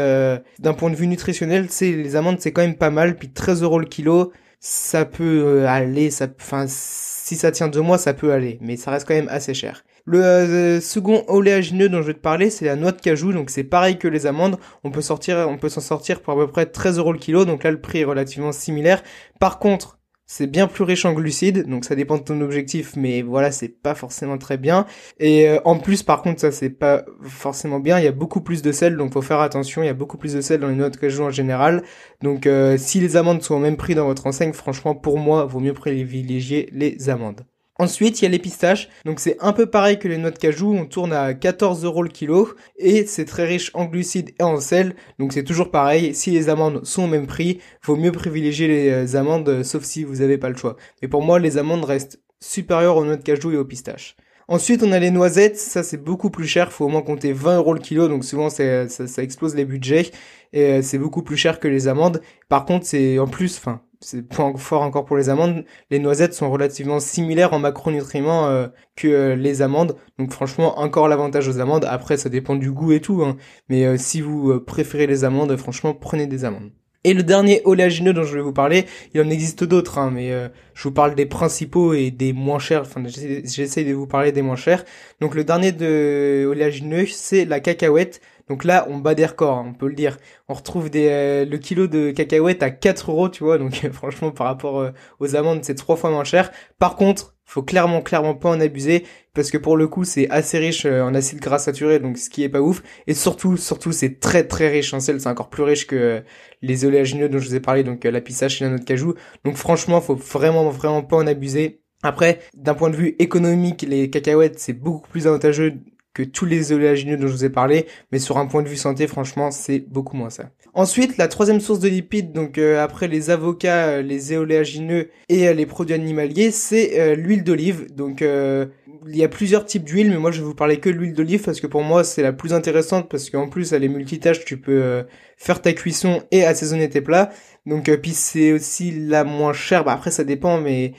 d'un 0.59 0.75
point 0.75 0.91
de 0.91 0.97
vue 0.97 1.07
nutritionnel, 1.07 1.67
c'est 1.71 1.93
les 1.93 2.17
amandes 2.17 2.41
c'est 2.41 2.53
quand 2.53 2.63
même 2.63 2.77
pas 2.77 2.91
mal. 2.91 3.17
Puis 3.17 3.31
13 3.31 3.63
euros 3.63 3.79
le 3.79 3.87
kilo, 3.87 4.33
ça 4.61 5.05
peut 5.05 5.67
aller, 5.67 6.11
enfin 6.41 6.67
si 6.69 7.37
ça 7.37 7.53
tient 7.53 7.69
deux 7.69 7.81
mois, 7.83 7.99
ça 7.99 8.15
peut 8.15 8.33
aller, 8.33 8.59
mais 8.61 8.77
ça 8.77 8.91
reste 8.91 9.07
quand 9.07 9.15
même 9.15 9.29
assez 9.29 9.55
cher. 9.55 9.85
Le 10.11 10.25
euh, 10.25 10.81
second 10.81 11.23
oléagineux 11.29 11.91
dont 11.91 12.01
je 12.01 12.07
vais 12.07 12.15
te 12.15 12.19
parler, 12.19 12.49
c'est 12.49 12.65
la 12.65 12.77
noix 12.77 12.93
de 12.93 13.01
cajou. 13.01 13.35
Donc 13.35 13.51
c'est 13.51 13.63
pareil 13.63 13.99
que 13.99 14.09
les 14.09 14.25
amandes. 14.25 14.57
On 14.83 14.91
peut 14.91 15.03
sortir, 15.03 15.47
on 15.51 15.59
peut 15.59 15.69
s'en 15.69 15.83
sortir 15.83 16.23
pour 16.23 16.33
à 16.33 16.37
peu 16.47 16.51
près 16.51 16.65
13 16.65 16.97
euros 16.99 17.13
le 17.13 17.19
kilo. 17.19 17.45
Donc 17.45 17.63
là, 17.63 17.71
le 17.71 17.79
prix 17.79 17.99
est 17.99 18.05
relativement 18.05 18.53
similaire. 18.53 19.03
Par 19.39 19.59
contre, 19.59 19.99
c'est 20.25 20.47
bien 20.47 20.67
plus 20.67 20.85
riche 20.85 21.05
en 21.05 21.13
glucides, 21.13 21.67
donc 21.69 21.85
ça 21.85 21.95
dépend 21.95 22.17
de 22.17 22.23
ton 22.23 22.41
objectif, 22.43 22.97
mais 22.97 23.23
voilà, 23.23 23.51
c'est 23.51 23.69
pas 23.69 23.95
forcément 23.95 24.39
très 24.39 24.57
bien. 24.57 24.87
Et 25.19 25.49
euh, 25.49 25.59
en 25.67 25.79
plus, 25.79 26.03
par 26.03 26.23
contre, 26.23 26.41
ça 26.41 26.53
c'est 26.53 26.71
pas 26.71 27.05
forcément 27.23 27.79
bien. 27.79 27.99
Il 27.99 28.05
y 28.05 28.09
a 28.09 28.13
beaucoup 28.13 28.41
plus 28.41 28.63
de 28.63 28.73
sel, 28.73 28.97
donc 28.97 29.13
faut 29.13 29.23
faire 29.23 29.41
attention. 29.41 29.83
Il 29.83 29.87
y 29.87 29.91
a 29.91 29.95
beaucoup 29.95 30.17
plus 30.17 30.33
de 30.35 30.41
sel 30.41 30.61
dans 30.61 30.69
les 30.69 30.75
noix 30.75 30.89
de 30.89 30.97
cajou 30.97 31.25
en 31.25 31.31
général. 31.31 31.83
Donc 32.23 32.47
euh, 32.47 32.79
si 32.79 32.99
les 33.01 33.17
amandes 33.17 33.43
sont 33.43 33.57
au 33.57 33.59
même 33.59 33.77
prix 33.77 33.95
dans 33.95 34.07
votre 34.07 34.27
enseigne, 34.27 34.55
franchement, 34.55 34.95
pour 34.95 35.19
moi, 35.19 35.45
vaut 35.45 35.61
mieux 35.61 35.75
privilégier 35.75 36.71
les 36.73 37.11
amandes. 37.11 37.45
Ensuite, 37.81 38.21
il 38.21 38.25
y 38.25 38.27
a 38.27 38.31
les 38.31 38.41
pistaches. 38.41 38.89
Donc 39.05 39.21
c'est 39.21 39.37
un 39.41 39.53
peu 39.53 39.67
pareil 39.67 40.01
que 40.01 40.09
les 40.09 40.19
noix 40.19 40.33
de 40.33 40.39
cajou. 40.39 40.75
On 40.75 40.85
tourne 40.85 41.13
à 41.13 41.33
14 41.33 41.85
euros 41.85 42.03
le 42.03 42.09
kilo. 42.09 42.49
Et 42.77 43.07
c'est 43.07 43.25
très 43.25 43.47
riche 43.47 43.71
en 43.75 43.85
glucides 43.85 44.35
et 44.39 44.43
en 44.43 44.61
sel. 44.61 44.97
Donc 45.21 45.33
c'est 45.33 45.45
toujours 45.45 45.71
pareil. 45.71 46.13
Si 46.15 46.33
les 46.33 46.49
amandes 46.49 46.85
sont 46.85 47.05
au 47.05 47.07
même 47.07 47.29
prix, 47.29 47.61
vaut 47.85 47.97
mieux 47.97 48.11
privilégier 48.11 48.67
les 48.67 48.89
euh, 48.91 49.19
amandes, 49.19 49.49
euh, 49.49 49.63
sauf 49.63 49.85
si 49.85 50.03
vous 50.03 50.17
n'avez 50.17 50.39
pas 50.39 50.49
le 50.49 50.57
choix. 50.57 50.77
Mais 51.03 51.09
pour 51.09 51.23
moi, 51.23 51.39
les 51.39 51.57
amandes 51.57 51.85
restent 51.85 52.21
supérieures 52.41 52.97
aux 52.97 53.05
noix 53.05 53.17
de 53.17 53.23
cajou 53.23 53.53
et 53.53 53.57
aux 53.57 53.65
pistaches. 53.65 54.17
Ensuite, 54.49 54.83
on 54.83 54.91
a 54.91 54.99
les 54.99 55.11
noisettes. 55.13 55.59
Ça, 55.59 55.85
c'est 55.85 56.03
beaucoup 56.03 56.31
plus 56.31 56.47
cher. 56.49 56.73
Faut 56.73 56.87
au 56.87 56.89
moins 56.89 57.03
compter 57.03 57.33
20 57.33 57.59
euros 57.59 57.75
le 57.75 57.81
kilo. 57.81 58.09
Donc 58.09 58.25
souvent, 58.25 58.51
ça, 58.51 58.89
ça 58.89 59.23
explose 59.23 59.55
les 59.55 59.65
budgets. 59.65 60.11
Et 60.53 60.65
euh, 60.65 60.83
c'est 60.83 60.99
beaucoup 60.99 61.23
plus 61.23 61.37
cher 61.37 61.61
que 61.61 61.69
les 61.69 61.87
amandes. 61.87 62.23
Par 62.49 62.65
contre, 62.65 62.87
c'est 62.87 63.21
en 63.21 63.29
plus, 63.29 63.59
enfin, 63.59 63.83
c'est 64.01 64.23
point 64.23 64.57
fort 64.57 64.83
encore 64.83 65.05
pour 65.05 65.17
les 65.17 65.29
amandes, 65.29 65.65
les 65.91 65.99
noisettes 65.99 66.35
sont 66.35 66.51
relativement 66.51 67.01
similaires 67.01 67.53
en 67.53 67.59
macronutriments 67.59 68.47
euh, 68.47 68.69
que 68.97 69.09
euh, 69.09 69.37
les 69.37 69.63
amandes. 69.63 69.97
Donc 70.19 70.33
franchement, 70.33 70.79
encore 70.79 71.09
l'avantage 71.09 71.49
aux 71.49 71.59
amandes. 71.59 71.85
Après, 71.85 72.17
ça 72.17 72.29
dépend 72.29 72.55
du 72.57 72.71
goût 72.71 72.93
et 72.93 73.01
tout. 73.01 73.23
Hein. 73.25 73.37
Mais 73.69 73.85
euh, 73.87 73.97
si 73.99 74.21
vous 74.21 74.61
préférez 74.61 75.07
les 75.07 75.25
amandes, 75.25 75.57
franchement, 75.57 75.95
prenez 75.95 76.27
des 76.27 76.45
amandes. 76.45 76.71
Et 77.09 77.15
le 77.15 77.23
dernier 77.23 77.63
oléagineux 77.65 78.13
dont 78.13 78.25
je 78.25 78.35
vais 78.35 78.43
vous 78.43 78.53
parler, 78.53 78.85
il 79.15 79.21
en 79.23 79.31
existe 79.31 79.65
d'autres, 79.65 79.97
hein, 79.97 80.11
mais 80.13 80.31
je 80.75 80.83
vous 80.83 80.93
parle 80.93 81.15
des 81.15 81.25
principaux 81.25 81.95
et 81.95 82.11
des 82.11 82.35
moins 82.35 82.59
chers. 82.59 82.83
Enfin, 82.83 83.03
j'essaie 83.07 83.85
de 83.85 83.95
vous 83.95 84.07
parler 84.07 84.31
des 84.31 84.43
moins 84.43 84.57
chers. 84.57 84.85
Donc 85.23 85.35
le 85.35 85.43
dernier 85.43 85.73
de 85.73 86.47
oléagineux, 86.47 87.07
c'est 87.07 87.47
la 87.47 87.61
cacahuète. 87.61 88.21
Donc 88.49 88.65
là, 88.65 88.87
on 88.91 88.99
bat 88.99 89.15
des 89.15 89.27
records, 89.27 89.59
hein, 89.59 89.67
on 89.69 89.75
peut 89.75 89.89
le 89.89 89.95
dire. 89.95 90.17
On 90.49 90.55
retrouve 90.55 90.91
des, 90.91 91.09
euh, 91.09 91.45
le 91.45 91.59
kilo 91.59 91.87
de 91.87 92.11
cacahuètes 92.11 92.63
à 92.63 92.71
4 92.71 93.11
euros, 93.11 93.29
tu 93.29 93.45
vois. 93.45 93.59
Donc 93.59 93.75
franchement, 93.93 94.31
par 94.31 94.47
rapport 94.47 94.81
euh, 94.81 94.91
aux 95.21 95.37
amandes, 95.37 95.65
c'est 95.65 95.75
trois 95.75 95.97
fois 95.97 96.11
moins 96.11 96.25
cher. 96.25 96.51
Par 96.79 96.97
contre, 96.97 97.35
faut 97.49 97.63
clairement, 97.63 98.03
clairement 98.03 98.35
pas 98.35 98.51
en 98.51 98.61
abuser 98.61 99.05
parce 99.33 99.51
que 99.51 99.57
pour 99.57 99.77
le 99.79 99.89
coup, 99.89 100.05
c'est 100.05 100.29
assez 100.29 100.59
riche 100.59 100.85
euh, 100.85 101.03
en 101.03 101.15
acides 101.15 101.41
gras 101.41 101.59
saturés, 101.59 101.99
donc 101.99 102.19
ce 102.19 102.29
qui 102.29 102.43
est 102.43 102.49
pas 102.49 102.61
ouf. 102.61 102.83
Et 103.07 103.15
surtout, 103.15 103.57
surtout, 103.57 103.91
c'est 103.91 104.21
très, 104.21 104.47
très 104.47 104.69
riche 104.69 104.93
en 104.93 105.01
sel. 105.01 105.19
C'est 105.21 105.29
encore 105.29 105.49
plus 105.49 105.63
riche 105.63 105.87
que 105.87 106.23
les 106.61 106.85
oléagineux 106.85 107.31
dont 107.31 107.39
je 107.39 107.49
vous 107.49 107.55
ai 107.55 107.61
parlé, 107.61 107.85
donc 107.85 108.05
la 108.05 108.21
pistache 108.21 108.61
et 108.61 108.65
la 108.65 108.71
noix 108.71 108.79
de 108.79 108.85
cajou. 108.85 109.15
Donc 109.45 109.57
franchement, 109.57 110.01
faut 110.03 110.15
vraiment, 110.15 110.69
vraiment 110.69 111.03
pas 111.03 111.17
en 111.17 111.27
abuser. 111.27 111.81
Après, 112.03 112.41
d'un 112.55 112.75
point 112.75 112.91
de 112.91 112.97
vue 112.97 113.17
économique, 113.19 113.83
les 113.89 114.11
cacahuètes, 114.11 114.59
c'est 114.59 114.75
beaucoup 114.75 115.09
plus 115.09 115.27
avantageux 115.27 115.75
que 116.19 116.25
tous 116.25 116.47
les 116.47 116.73
oléagineux 116.73 117.17
dont 117.17 117.29
je 117.29 117.33
vous 117.33 117.45
ai 117.45 117.49
parlé, 117.49 117.87
mais 118.11 118.19
sur 118.19 118.39
un 118.39 118.47
point 118.47 118.63
de 118.63 118.69
vue 118.69 118.77
santé, 118.77 119.07
franchement, 119.07 119.53
c'est 119.53 119.79
beaucoup 119.79 120.17
moins 120.17 120.31
ça. 120.31 120.51
Ensuite, 120.75 121.17
la 121.17 121.29
troisième 121.29 121.61
source 121.61 121.79
de 121.79 121.89
lipides, 121.89 122.33
donc 122.33 122.59
euh, 122.59 122.83
après 122.83 123.07
les 123.07 123.31
avocats, 123.31 123.87
euh, 123.87 124.03
les 124.03 124.37
oléagineux 124.37 125.11
et 125.29 125.47
euh, 125.47 125.53
les 125.53 125.65
produits 125.65 125.95
animaliers, 125.95 126.51
c'est 126.51 127.15
l'huile 127.15 127.45
d'olive. 127.45 127.95
Donc 127.95 128.21
il 128.21 129.17
y 129.17 129.23
a 129.23 129.29
plusieurs 129.29 129.65
types 129.65 129.85
d'huile, 129.85 130.11
mais 130.11 130.17
moi 130.17 130.33
je 130.33 130.41
vais 130.41 130.45
vous 130.45 130.57
parler 130.57 130.79
que 130.79 130.91
l'huile 130.91 131.15
d'olive 131.15 131.43
parce 131.45 131.61
que 131.61 131.69
pour 131.69 131.83
moi 131.83 132.03
c'est 132.03 132.23
la 132.23 132.33
plus 132.33 132.53
intéressante 132.53 133.09
parce 133.09 133.31
qu'en 133.31 133.49
plus 133.49 133.73
elle 133.73 133.85
est 133.85 133.89
multitâche, 133.89 134.45
tu 134.45 134.57
peux 134.59 135.05
faire 135.37 135.63
ta 135.63 135.73
cuisson 135.73 136.23
et 136.33 136.45
assaisonner 136.45 136.89
tes 136.89 137.01
plats. 137.01 137.31
Donc 137.65 137.91
puis 138.03 138.13
c'est 138.13 138.53
aussi 138.53 138.91
la 138.91 139.25
moins 139.25 139.53
chère. 139.53 139.85
Bah 139.85 139.93
après 139.93 140.11
ça 140.11 140.25
dépend, 140.25 140.61
mais 140.61 140.93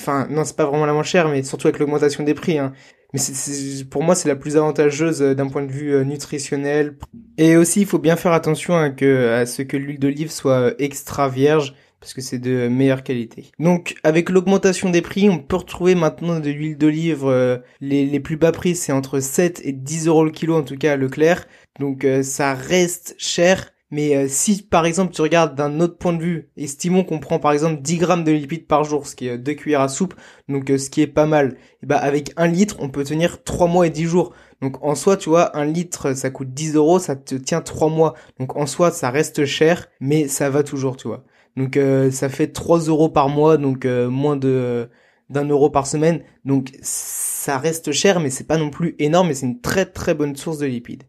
enfin 0.00 0.26
non 0.30 0.44
c'est 0.44 0.56
pas 0.56 0.64
vraiment 0.64 0.86
la 0.86 0.94
moins 0.94 1.02
chère, 1.02 1.28
mais 1.28 1.42
surtout 1.42 1.68
avec 1.68 1.78
l'augmentation 1.78 2.24
des 2.24 2.34
prix. 2.34 2.58
Hein. 2.58 2.72
Mais 3.14 3.20
pour 3.90 4.02
moi, 4.02 4.16
c'est 4.16 4.28
la 4.28 4.34
plus 4.34 4.56
avantageuse 4.56 5.22
euh, 5.22 5.34
d'un 5.34 5.46
point 5.46 5.62
de 5.62 5.70
vue 5.70 5.94
euh, 5.94 6.02
nutritionnel. 6.02 6.96
Et 7.38 7.56
aussi, 7.56 7.82
il 7.82 7.86
faut 7.86 8.00
bien 8.00 8.16
faire 8.16 8.32
attention 8.32 8.74
à, 8.74 8.90
ce 8.90 9.62
que 9.62 9.76
l'huile 9.76 10.00
d'olive 10.00 10.32
soit 10.32 10.58
euh, 10.58 10.74
extra 10.80 11.28
vierge 11.28 11.74
parce 12.00 12.12
que 12.12 12.20
c'est 12.20 12.38
de 12.38 12.68
meilleure 12.68 13.02
qualité. 13.02 13.52
Donc 13.58 13.94
avec 14.02 14.28
l'augmentation 14.28 14.90
des 14.90 15.00
prix, 15.00 15.30
on 15.30 15.38
peut 15.38 15.56
retrouver 15.56 15.94
maintenant 15.94 16.38
de 16.38 16.50
l'huile 16.50 16.76
d'olive, 16.76 17.24
les, 17.80 18.04
les 18.04 18.20
plus 18.20 18.36
bas 18.36 18.52
prix 18.52 18.76
c'est 18.76 18.92
entre 18.92 19.20
7 19.20 19.62
et 19.64 19.72
10 19.72 20.08
euros 20.08 20.22
le 20.22 20.30
kilo 20.30 20.54
en 20.54 20.64
tout 20.64 20.76
cas 20.76 20.92
à 20.92 20.96
Leclerc. 20.96 21.46
Donc 21.80 22.06
ça 22.22 22.52
reste 22.52 23.14
cher, 23.16 23.72
mais 23.94 24.16
euh, 24.16 24.26
si 24.28 24.60
par 24.62 24.86
exemple 24.86 25.14
tu 25.14 25.22
regardes 25.22 25.54
d'un 25.54 25.78
autre 25.78 25.96
point 25.98 26.12
de 26.12 26.20
vue, 26.20 26.50
estimons 26.56 27.04
qu'on 27.04 27.20
prend 27.20 27.38
par 27.38 27.52
exemple 27.52 27.80
10 27.80 27.98
grammes 27.98 28.24
de 28.24 28.32
lipides 28.32 28.66
par 28.66 28.82
jour, 28.82 29.06
ce 29.06 29.14
qui 29.14 29.28
est 29.28 29.38
2 29.38 29.54
cuillères 29.54 29.82
à 29.82 29.88
soupe, 29.88 30.14
donc 30.48 30.68
euh, 30.68 30.78
ce 30.78 30.90
qui 30.90 31.00
est 31.00 31.06
pas 31.06 31.26
mal, 31.26 31.56
et 31.80 31.86
bah 31.86 31.98
avec 31.98 32.32
un 32.36 32.48
litre 32.48 32.76
on 32.80 32.88
peut 32.88 33.04
tenir 33.04 33.44
3 33.44 33.68
mois 33.68 33.86
et 33.86 33.90
10 33.90 34.06
jours. 34.06 34.32
Donc 34.60 34.82
en 34.82 34.96
soi 34.96 35.16
tu 35.16 35.28
vois, 35.28 35.56
un 35.56 35.64
litre 35.64 36.14
ça 36.14 36.30
coûte 36.30 36.52
10 36.52 36.74
euros, 36.74 36.98
ça 36.98 37.14
te 37.14 37.36
tient 37.36 37.60
3 37.60 37.88
mois. 37.88 38.14
Donc 38.40 38.56
en 38.56 38.66
soi 38.66 38.90
ça 38.90 39.10
reste 39.10 39.44
cher, 39.44 39.86
mais 40.00 40.26
ça 40.26 40.50
va 40.50 40.64
toujours 40.64 40.96
tu 40.96 41.06
vois. 41.06 41.24
Donc 41.56 41.76
euh, 41.76 42.10
ça 42.10 42.28
fait 42.28 42.48
3 42.48 42.80
euros 42.80 43.08
par 43.10 43.28
mois, 43.28 43.58
donc 43.58 43.84
moins 43.86 44.36
de 44.36 44.88
d'un 45.30 45.44
euro 45.48 45.70
par 45.70 45.86
semaine. 45.86 46.22
Donc 46.44 46.72
ça 46.82 47.58
reste 47.58 47.92
cher, 47.92 48.18
mais 48.18 48.30
c'est 48.30 48.46
pas 48.46 48.58
non 48.58 48.70
plus 48.70 48.96
énorme, 48.98 49.28
mais 49.28 49.34
c'est 49.34 49.46
une 49.46 49.60
très 49.60 49.86
très 49.86 50.14
bonne 50.14 50.34
source 50.34 50.58
de 50.58 50.66
lipides. 50.66 51.04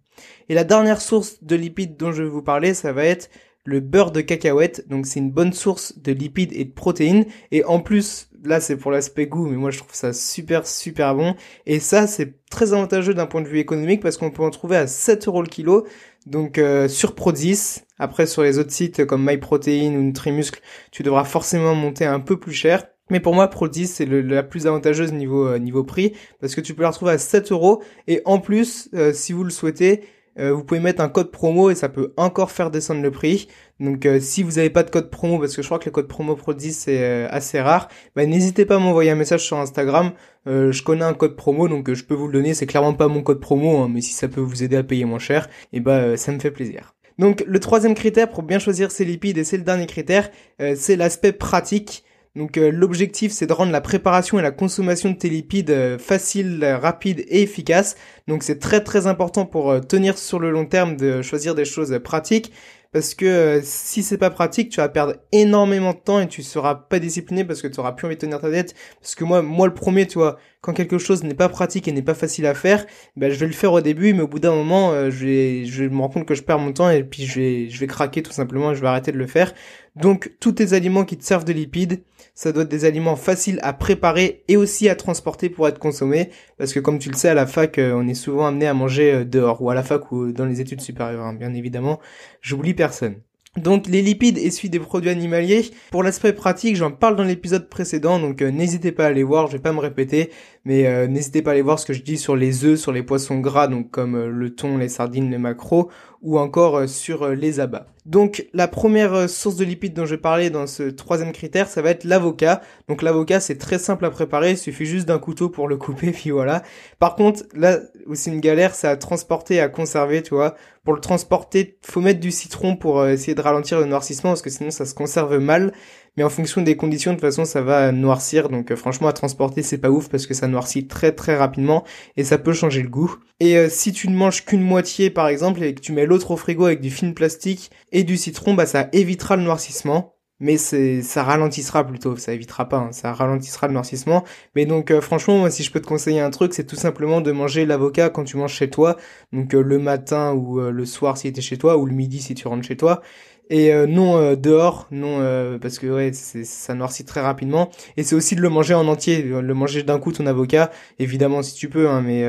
Et 0.50 0.54
la 0.54 0.64
dernière 0.64 1.02
source 1.02 1.44
de 1.44 1.56
lipides 1.56 1.98
dont 1.98 2.12
je 2.12 2.24
vais 2.24 2.30
vous 2.30 2.42
parler, 2.42 2.74
ça 2.74 2.94
va 2.94 3.06
être 3.06 3.30
le 3.66 3.80
beurre 3.80 4.12
de 4.12 4.22
cacahuète. 4.22 4.88
Donc 4.88 5.06
c'est 5.06 5.20
une 5.20 5.32
bonne 5.32 5.54
source 5.54 5.98
de 6.00 6.12
lipides 6.12 6.54
et 6.54 6.66
de 6.66 6.72
protéines. 6.72 7.26
Et 7.52 7.66
en 7.66 7.80
plus, 7.80 8.30
là 8.44 8.62
c'est 8.62 8.78
pour 8.78 8.92
l'aspect 8.92 9.28
goût, 9.28 9.48
mais 9.48 9.58
moi 9.58 9.72
je 9.72 9.80
trouve 9.80 9.94
ça 9.94 10.14
super 10.14 10.66
super 10.68 11.16
bon. 11.16 11.36
Et 11.66 11.80
ça 11.80 12.08
c'est 12.08 12.36
très 12.50 12.74
avantageux 12.74 13.14
d'un 13.14 13.26
point 13.26 13.42
de 13.42 13.48
vue 13.48 13.60
économique 13.60 14.02
parce 14.02 14.18
qu'on 14.18 14.32
peut 14.32 14.44
en 14.44 14.52
trouver 14.52 14.78
à 14.78 14.88
7 14.88 15.28
euros 15.28 15.42
le 15.42 15.50
kilo. 15.50 15.86
Donc 16.26 16.58
euh, 16.58 16.88
sur 16.88 17.16
Prodis, 17.16 17.82
après 18.00 18.26
sur 18.28 18.44
les 18.44 18.60
autres 18.60 18.72
sites 18.72 19.06
comme 19.06 19.26
MyProtein 19.26 19.96
ou 19.96 20.02
Nutrimuscle, 20.02 20.62
tu 20.92 21.04
devras 21.04 21.24
forcément 21.24 21.76
monter 21.76 22.06
un 22.06 22.20
peu 22.20 22.40
plus 22.40 22.54
cher. 22.54 22.86
Mais 23.10 23.20
pour 23.20 23.36
moi, 23.36 23.48
Prodis 23.50 23.88
c'est 23.88 24.06
la 24.06 24.44
plus 24.44 24.68
avantageuse 24.68 25.14
niveau 25.14 25.48
euh, 25.48 25.60
niveau 25.60 25.84
prix 25.84 26.14
parce 26.40 26.56
que 26.56 26.62
tu 26.62 26.74
peux 26.74 26.84
la 26.84 26.90
retrouver 26.90 27.14
à 27.14 27.18
7 27.18 27.52
euros 27.52 27.84
et 28.08 28.22
en 28.26 28.40
plus, 28.40 28.90
euh, 28.94 29.14
si 29.14 29.34
vous 29.34 29.44
le 29.44 29.52
souhaitez, 29.52 30.02
euh, 30.38 30.52
vous 30.54 30.64
pouvez 30.64 30.82
mettre 30.82 31.02
un 31.02 31.08
code 31.08 31.32
promo 31.32 31.70
et 31.70 31.76
ça 31.76 31.88
peut 31.88 32.14
encore 32.18 32.52
faire 32.52 32.70
descendre 32.70 33.02
le 33.02 33.12
prix. 33.12 33.48
Donc 33.80 34.06
euh, 34.06 34.20
si 34.20 34.44
vous 34.44 34.54
n'avez 34.54 34.70
pas 34.70 34.84
de 34.84 34.90
code 34.90 35.10
promo, 35.10 35.40
parce 35.40 35.56
que 35.56 35.62
je 35.62 35.68
crois 35.68 35.80
que 35.80 35.86
le 35.86 35.92
code 35.92 36.08
promo 36.08 36.36
Pro10 36.36 36.72
c'est 36.72 37.04
euh, 37.04 37.28
assez 37.30 37.62
rare, 37.62 37.88
bah, 38.16 38.26
n'hésitez 38.26 38.66
pas 38.66 38.76
à 38.76 38.80
m'envoyer 38.80 39.12
un 39.12 39.16
message 39.16 39.46
sur 39.46 39.58
Instagram. 39.58 40.12
je 40.46 40.84
connais 40.84 41.06
un 41.06 41.14
code 41.14 41.36
promo 41.36 41.68
donc 41.68 41.94
je 41.94 42.04
peux 42.04 42.14
vous 42.14 42.28
le 42.28 42.34
donner. 42.34 42.54
C'est 42.54 42.66
clairement 42.66 42.94
pas 42.94 43.08
mon 43.08 43.22
code 43.22 43.40
promo, 43.40 43.78
hein, 43.78 43.90
mais 43.92 44.02
si 44.02 44.14
ça 44.14 44.28
peut 44.28 44.42
vous 44.42 44.64
aider 44.64 44.76
à 44.76 44.84
payer 44.84 45.06
moins 45.06 45.20
cher, 45.20 45.48
et 45.72 45.78
eh 45.78 45.80
bah 45.80 46.18
ça 46.18 46.32
me 46.32 46.40
fait 46.40 46.52
plaisir. 46.52 46.96
Donc 47.18 47.44
le 47.48 47.60
troisième 47.60 47.96
critère 47.96 48.30
pour 48.30 48.44
bien 48.44 48.60
choisir 48.60 48.92
ses 48.92 49.06
lipides 49.06 49.38
et 49.38 49.46
c'est 49.46 49.58
le 49.58 49.64
dernier 49.64 49.86
critère, 49.86 50.30
c'est 50.76 50.98
l'aspect 50.98 51.32
pratique. 51.32 52.04
Donc 52.36 52.58
euh, 52.58 52.70
l'objectif 52.70 53.32
c'est 53.32 53.48
de 53.48 53.54
rendre 53.54 53.72
la 53.72 53.82
préparation 53.82 54.38
et 54.40 54.42
la 54.42 54.52
consommation 54.52 55.12
de 55.12 55.16
tes 55.16 55.30
lipides 55.30 55.72
euh, 55.72 55.98
facile, 55.98 56.66
rapide 56.82 57.24
et 57.30 57.42
efficace. 57.42 57.96
Donc 58.28 58.44
c'est 58.44 58.60
très 58.60 58.84
très 58.84 59.08
important 59.08 59.46
pour 59.46 59.72
euh, 59.72 59.80
tenir 59.80 60.18
sur 60.18 60.40
le 60.40 60.52
long 60.52 60.66
terme 60.66 60.98
de 60.98 61.22
choisir 61.22 61.56
des 61.56 61.66
choses 61.66 61.98
pratiques 62.04 62.52
parce 62.92 63.14
que 63.14 63.60
si 63.62 64.04
c'est 64.04 64.18
pas 64.18 64.30
pratique, 64.30 64.70
tu 64.70 64.78
vas 64.78 64.88
perdre 64.88 65.16
énormément 65.34 65.92
de 65.92 65.98
temps 65.98 66.22
et 66.22 66.28
tu 66.30 66.44
seras 66.44 66.76
pas 66.76 67.00
discipliné 67.00 67.44
parce 67.44 67.62
que 67.62 67.68
tu 67.68 67.78
auras 67.82 67.92
plus 67.92 68.06
envie 68.06 68.16
de 68.16 68.22
tenir 68.22 68.40
ta 68.40 68.50
tête. 68.50 68.74
Parce 69.02 69.16
que 69.16 69.26
moi, 69.26 69.42
moi 69.42 69.68
le 69.68 69.74
premier, 69.74 70.08
tu 70.08 70.18
vois, 70.18 70.38
quand 70.62 70.72
quelque 70.72 70.98
chose 70.98 71.22
n'est 71.26 71.34
pas 71.34 71.50
pratique 71.50 71.90
et 71.90 71.92
n'est 71.92 72.02
pas 72.02 72.14
facile 72.14 72.46
à 72.46 72.54
faire, 72.54 72.86
ben 73.18 73.30
je 73.30 73.38
vais 73.38 73.48
le 73.48 73.52
faire 73.52 73.74
au 73.74 73.82
début, 73.82 74.14
mais 74.14 74.22
au 74.22 74.30
bout 74.30 74.40
d'un 74.40 74.56
moment, 74.56 74.94
je 75.10 75.26
vais, 75.26 75.66
je 75.66 75.84
me 75.84 76.00
rendre 76.00 76.14
compte 76.14 76.26
que 76.26 76.36
je 76.36 76.44
perds 76.44 76.60
mon 76.60 76.72
temps 76.72 76.90
et 76.90 77.04
puis 77.04 77.26
je 77.26 77.38
vais, 77.38 77.70
je 77.70 77.78
vais 77.82 77.88
craquer 77.88 78.24
tout 78.24 78.32
simplement 78.32 78.72
et 78.72 78.76
je 78.76 78.80
vais 78.80 78.88
arrêter 78.88 79.12
de 79.12 79.18
le 79.18 79.28
faire. 79.28 79.54
Donc 79.96 80.34
tous 80.42 80.52
tes 80.52 80.74
aliments 80.74 81.06
qui 81.06 81.18
te 81.18 81.24
servent 81.24 81.46
de 81.46 81.54
lipides, 81.54 82.02
ça 82.34 82.52
doit 82.52 82.64
être 82.64 82.70
des 82.70 82.84
aliments 82.84 83.16
faciles 83.16 83.60
à 83.62 83.72
préparer 83.72 84.44
et 84.50 84.58
aussi 84.58 84.90
à 84.90 84.96
transporter 84.96 85.50
pour 85.50 85.68
être 85.70 85.80
consommés. 85.80 86.30
Parce 86.58 86.74
que 86.74 86.82
comme 86.82 87.00
tu 87.00 87.10
le 87.10 87.16
sais, 87.16 87.30
à 87.30 87.34
la 87.34 87.48
fac, 87.48 87.78
euh, 87.80 87.94
on 87.96 88.08
est 88.08 88.14
souvent 88.14 88.46
amené 88.46 88.68
à 88.68 88.74
manger 88.74 89.14
euh, 89.14 89.26
dehors, 89.26 89.62
ou 89.62 89.70
à 89.70 89.76
la 89.76 89.84
fac 89.84 90.12
ou 90.12 90.34
dans 90.34 90.46
les 90.46 90.60
études 90.60 90.82
supérieures, 90.82 91.24
hein, 91.24 91.34
bien 91.34 91.54
évidemment. 91.54 92.00
J'oublie 92.42 92.74
personne. 92.74 93.16
Donc 93.56 93.88
les 93.88 94.02
lipides 94.02 94.38
essuient 94.38 94.70
des 94.70 94.82
produits 94.82 95.10
animaliers. 95.10 95.72
Pour 95.92 96.04
l'aspect 96.04 96.34
pratique, 96.34 96.76
j'en 96.76 96.92
parle 96.92 97.16
dans 97.16 97.24
l'épisode 97.24 97.70
précédent, 97.70 98.20
donc 98.20 98.42
euh, 98.42 98.52
n'hésitez 98.52 98.92
pas 98.92 99.06
à 99.06 99.08
aller 99.08 99.24
voir, 99.24 99.48
je 99.48 99.54
vais 99.54 99.60
pas 99.60 99.72
me 99.72 99.80
répéter, 99.80 100.30
mais 100.66 101.08
n'hésitez 101.08 101.42
pas 101.42 101.52
à 101.52 101.54
aller 101.54 101.62
voir 101.62 101.80
ce 101.80 101.86
que 101.86 101.94
je 101.94 102.02
dis 102.02 102.18
sur 102.18 102.36
les 102.36 102.66
œufs, 102.66 102.78
sur 102.78 102.92
les 102.92 103.02
poissons 103.02 103.40
gras, 103.40 103.70
donc 103.70 103.92
comme 103.92 104.26
le 104.26 104.50
thon, 104.54 104.78
les 104.78 104.90
sardines, 104.90 105.32
les 105.32 105.38
maquereaux, 105.38 105.90
ou 106.22 106.38
encore 106.38 106.90
sur 106.90 107.30
les 107.30 107.62
abats. 107.62 107.95
Donc 108.06 108.46
la 108.54 108.68
première 108.68 109.14
euh, 109.14 109.28
source 109.28 109.56
de 109.56 109.66
lipides 109.66 109.96
dont 109.96 110.06
je 110.06 110.16
parler 110.16 110.52
dans 110.52 110.68
ce 110.68 110.84
troisième 110.84 111.32
critère, 111.32 111.68
ça 111.68 111.82
va 111.82 111.90
être 111.90 112.04
l'avocat. 112.04 112.62
Donc 112.88 113.02
l'avocat 113.02 113.40
c'est 113.40 113.58
très 113.58 113.80
simple 113.80 114.06
à 114.06 114.12
préparer, 114.12 114.52
il 114.52 114.58
suffit 114.58 114.86
juste 114.86 115.08
d'un 115.08 115.18
couteau 115.18 115.50
pour 115.50 115.68
le 115.68 115.76
couper, 115.76 116.12
puis 116.14 116.30
voilà. 116.30 116.62
Par 117.00 117.16
contre, 117.16 117.44
là 117.56 117.80
où 118.06 118.14
c'est 118.14 118.30
une 118.30 118.42
galère, 118.42 118.76
c'est 118.76 118.88
à 118.88 118.96
transporter, 118.96 119.60
à 119.60 119.70
conserver, 119.70 120.22
tu 120.22 120.36
vois. 120.36 120.56
Pour 120.84 120.94
le 120.94 121.02
transporter, 121.02 121.80
faut 121.82 122.00
mettre 122.00 122.20
du 122.20 122.30
citron 122.30 122.76
pour 122.76 123.00
euh, 123.00 123.10
essayer 123.10 123.34
de 123.34 123.42
ralentir 123.42 123.80
le 123.80 123.86
noircissement, 123.86 124.32
parce 124.32 124.44
que 124.44 124.52
sinon 124.52 124.70
ça 124.70 124.86
se 124.86 124.94
conserve 124.94 125.40
mal 125.40 125.74
mais 126.18 126.24
en 126.24 126.30
fonction 126.30 126.62
des 126.62 126.78
conditions, 126.78 127.12
de 127.12 127.18
toute 127.18 127.26
façon, 127.26 127.46
ça 127.46 127.62
va 127.62 127.92
noircir. 127.92 128.50
Donc 128.50 128.72
euh, 128.72 128.76
franchement, 128.76 129.08
à 129.08 129.14
transporter, 129.14 129.62
c'est 129.62 129.78
pas 129.78 129.90
ouf 129.90 130.10
parce 130.10 130.28
que 130.28 130.34
ça 130.34 130.48
noircit 130.48 130.88
très 130.88 131.12
très 131.12 131.36
rapidement 131.36 131.84
et 132.16 132.24
ça 132.24 132.38
peut 132.38 132.54
changer 132.54 132.82
le 132.82 132.90
goût. 132.90 133.18
Et 133.40 133.58
euh, 133.58 133.68
si 133.70 133.92
tu 133.92 134.10
ne 134.10 134.16
manges 134.16 134.46
qu'une 134.46 134.62
moitié, 134.62 135.10
par 135.10 135.28
exemple, 135.28 135.64
et 135.64 135.74
que 135.74 135.82
tu 135.82 135.92
mets 135.92 136.06
l'autre 136.06 136.32
au 136.32 136.38
frigo 136.38 136.66
avec 136.66 136.82
du 136.82 136.90
film 136.90 137.14
plastique 137.14 137.72
et 137.92 138.04
du 138.04 138.18
citron, 138.18 138.54
bah 138.54 138.66
ça 138.66 138.90
évitera 138.94 139.36
le 139.36 139.44
noircissement. 139.44 140.14
Mais 140.42 140.58
c'est 140.58 141.02
ça 141.02 141.24
ralentissera 141.24 141.86
plutôt. 141.88 142.18
Ça 142.18 142.34
évitera 142.34 142.68
pas 142.68 142.78
hein, 142.78 142.92
ça 142.92 143.14
ralentissera 143.14 143.68
le 143.68 143.74
noircissement. 143.74 144.26
Mais 144.56 144.66
donc 144.66 144.92
euh, 144.92 145.00
franchement 145.00 145.38
moi 145.38 145.50
si 145.50 145.64
je 145.64 145.72
peux 145.72 145.80
te 145.80 145.88
conseiller 145.88 146.20
un 146.20 146.30
truc 146.30 146.54
c'est 146.54 146.66
tout 146.66 146.76
simplement 146.76 147.22
de 147.22 147.32
manger 147.32 147.66
l'avocat 147.66 148.10
quand 148.10 148.26
tu 148.26 148.36
manges 148.36 148.54
chez 148.54 148.70
toi. 148.70 148.98
Donc 149.32 149.54
le 149.54 149.80
matin 149.80 150.34
ou 150.34 150.60
le 150.60 150.86
soir 150.86 151.18
si 151.18 151.32
tu 151.32 151.40
es 151.40 151.42
chez 151.42 151.58
toi 151.58 151.78
ou 151.78 151.86
le 151.86 151.94
midi 151.94 152.22
si 152.22 152.36
tu 152.36 152.50
rentres 152.50 152.68
chez 152.68 152.76
toi 152.76 153.02
et 153.50 153.74
euh, 153.74 153.88
non 153.88 154.18
euh, 154.18 154.36
dehors, 154.36 154.88
non 154.92 155.20
euh, 155.20 155.58
parce 155.60 155.80
que 155.80 155.88
ouais, 155.88 156.12
ça 156.14 156.74
noircit 156.74 157.06
très 157.06 157.22
rapidement. 157.22 157.70
Et 157.98 158.04
c'est 158.04 158.16
aussi 158.16 158.36
de 158.36 158.42
le 158.42 158.50
manger 158.50 158.74
en 158.74 158.88
entier, 158.88 159.22
le 159.24 159.54
manger 159.54 159.84
d'un 159.84 160.00
coup 160.00 160.12
ton 160.12 160.26
avocat, 160.26 160.72
évidemment 161.00 161.42
si 161.44 161.56
tu 161.56 161.70
peux, 161.70 161.90
hein, 161.90 162.02
mais 162.02 162.26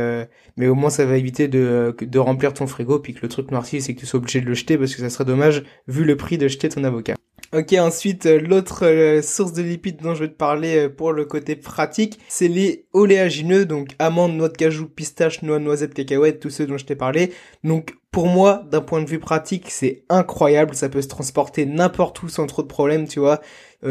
mais 0.56 0.68
au 0.68 0.74
moins 0.74 0.90
ça 0.90 1.04
va 1.06 1.16
éviter 1.16 1.48
de 1.48 1.94
de 2.00 2.18
remplir 2.18 2.54
ton 2.54 2.66
frigo 2.66 2.98
puis 2.98 3.14
que 3.14 3.20
le 3.22 3.28
truc 3.28 3.50
noircisse 3.50 3.88
et 3.88 3.94
que 3.94 4.00
tu 4.00 4.06
sois 4.06 4.18
obligé 4.18 4.40
de 4.40 4.46
le 4.46 4.54
jeter 4.54 4.78
parce 4.78 4.94
que 4.94 5.00
ça 5.00 5.10
serait 5.10 5.24
dommage 5.24 5.64
vu 5.88 6.04
le 6.04 6.16
prix 6.16 6.38
de 6.38 6.48
jeter 6.48 6.68
ton 6.68 6.84
avocat. 6.84 7.14
Ok, 7.52 7.74
ensuite, 7.74 8.26
euh, 8.26 8.40
l'autre 8.40 8.84
euh, 8.84 9.22
source 9.22 9.52
de 9.52 9.62
lipides 9.62 10.02
dont 10.02 10.14
je 10.14 10.24
vais 10.24 10.28
te 10.28 10.34
parler 10.34 10.86
euh, 10.86 10.88
pour 10.88 11.12
le 11.12 11.24
côté 11.24 11.54
pratique, 11.54 12.18
c'est 12.26 12.48
les 12.48 12.86
oléagineux, 12.92 13.66
donc 13.66 13.90
amandes, 14.00 14.34
noix 14.34 14.48
de 14.48 14.56
cajou, 14.56 14.88
pistache, 14.88 15.42
noix, 15.42 15.60
noisettes, 15.60 15.94
cacahuètes, 15.94 16.40
tous 16.40 16.50
ceux 16.50 16.66
dont 16.66 16.76
je 16.76 16.84
t'ai 16.84 16.96
parlé. 16.96 17.32
Donc, 17.62 17.94
pour 18.10 18.26
moi, 18.26 18.64
d'un 18.68 18.80
point 18.80 19.00
de 19.00 19.08
vue 19.08 19.20
pratique, 19.20 19.66
c'est 19.70 20.02
incroyable, 20.08 20.74
ça 20.74 20.88
peut 20.88 21.02
se 21.02 21.08
transporter 21.08 21.66
n'importe 21.66 22.20
où 22.24 22.28
sans 22.28 22.46
trop 22.46 22.62
de 22.62 22.66
problèmes, 22.66 23.06
tu 23.06 23.20
vois. 23.20 23.40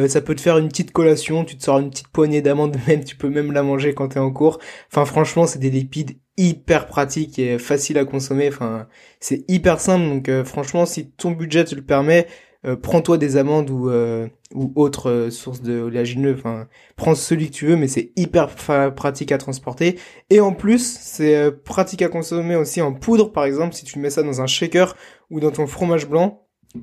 ça 0.08 0.20
peut 0.20 0.36
te 0.36 0.42
faire 0.42 0.58
une 0.58 0.68
petite 0.68 0.92
collation, 0.92 1.46
tu 1.46 1.56
te 1.58 1.64
sors 1.64 1.80
une 1.80 1.92
petite 1.92 2.08
poignée 2.10 2.42
d'amandes 2.42 2.76
même, 2.88 3.04
tu 3.06 3.16
peux 3.16 3.30
même 3.30 3.54
la 3.54 3.64
manger 3.64 3.94
quand 3.94 4.10
t'es 4.10 4.20
en 4.20 4.32
cours. 4.32 4.60
Enfin, 4.92 5.06
franchement, 5.06 5.46
c'est 5.46 5.60
des 5.60 5.70
lipides 5.70 6.18
hyper 6.38 6.88
pratiques 6.88 7.40
et 7.40 7.58
faciles 7.60 7.98
à 8.00 8.06
consommer. 8.06 8.50
Enfin, 8.50 8.88
c'est 9.20 9.46
hyper 9.48 9.80
simple, 9.80 10.10
donc 10.10 10.44
franchement, 10.44 10.86
si 10.86 11.12
ton 11.12 11.32
budget 11.32 11.64
te 11.64 11.76
le 11.76 11.84
permet, 11.84 12.28
euh, 12.66 12.76
prends-toi 12.76 13.18
des 13.18 13.38
amandes 13.38 13.70
ou 13.70 13.90
euh, 13.90 14.28
ou 14.54 14.72
autre 14.76 15.10
euh, 15.10 15.30
source 15.30 15.62
de 15.62 15.80
oléagineux. 15.80 16.36
Enfin, 16.38 16.68
prends 16.96 17.14
celui 17.14 17.48
que 17.48 17.54
tu 17.54 17.68
veux, 17.68 17.76
mais 17.76 17.88
c'est 17.88 18.12
hyper 18.16 18.48
pratique 18.96 19.32
à 19.32 19.38
transporter. 19.38 20.00
Et 20.30 20.40
en 20.40 20.54
plus, 20.54 20.98
c'est 21.00 21.52
pratique 21.64 22.02
à 22.02 22.08
consommer 22.08 22.56
aussi 22.56 22.82
en 22.82 22.94
poudre, 22.94 23.32
par 23.32 23.46
exemple, 23.46 23.76
si 23.76 23.86
tu 23.86 24.00
mets 24.00 24.10
ça 24.10 24.24
dans 24.24 24.42
un 24.42 24.48
shaker 24.48 24.96
ou 25.30 25.40
dans 25.40 25.52
ton 25.52 25.68
fromage 25.68 26.08
blanc. 26.08 26.42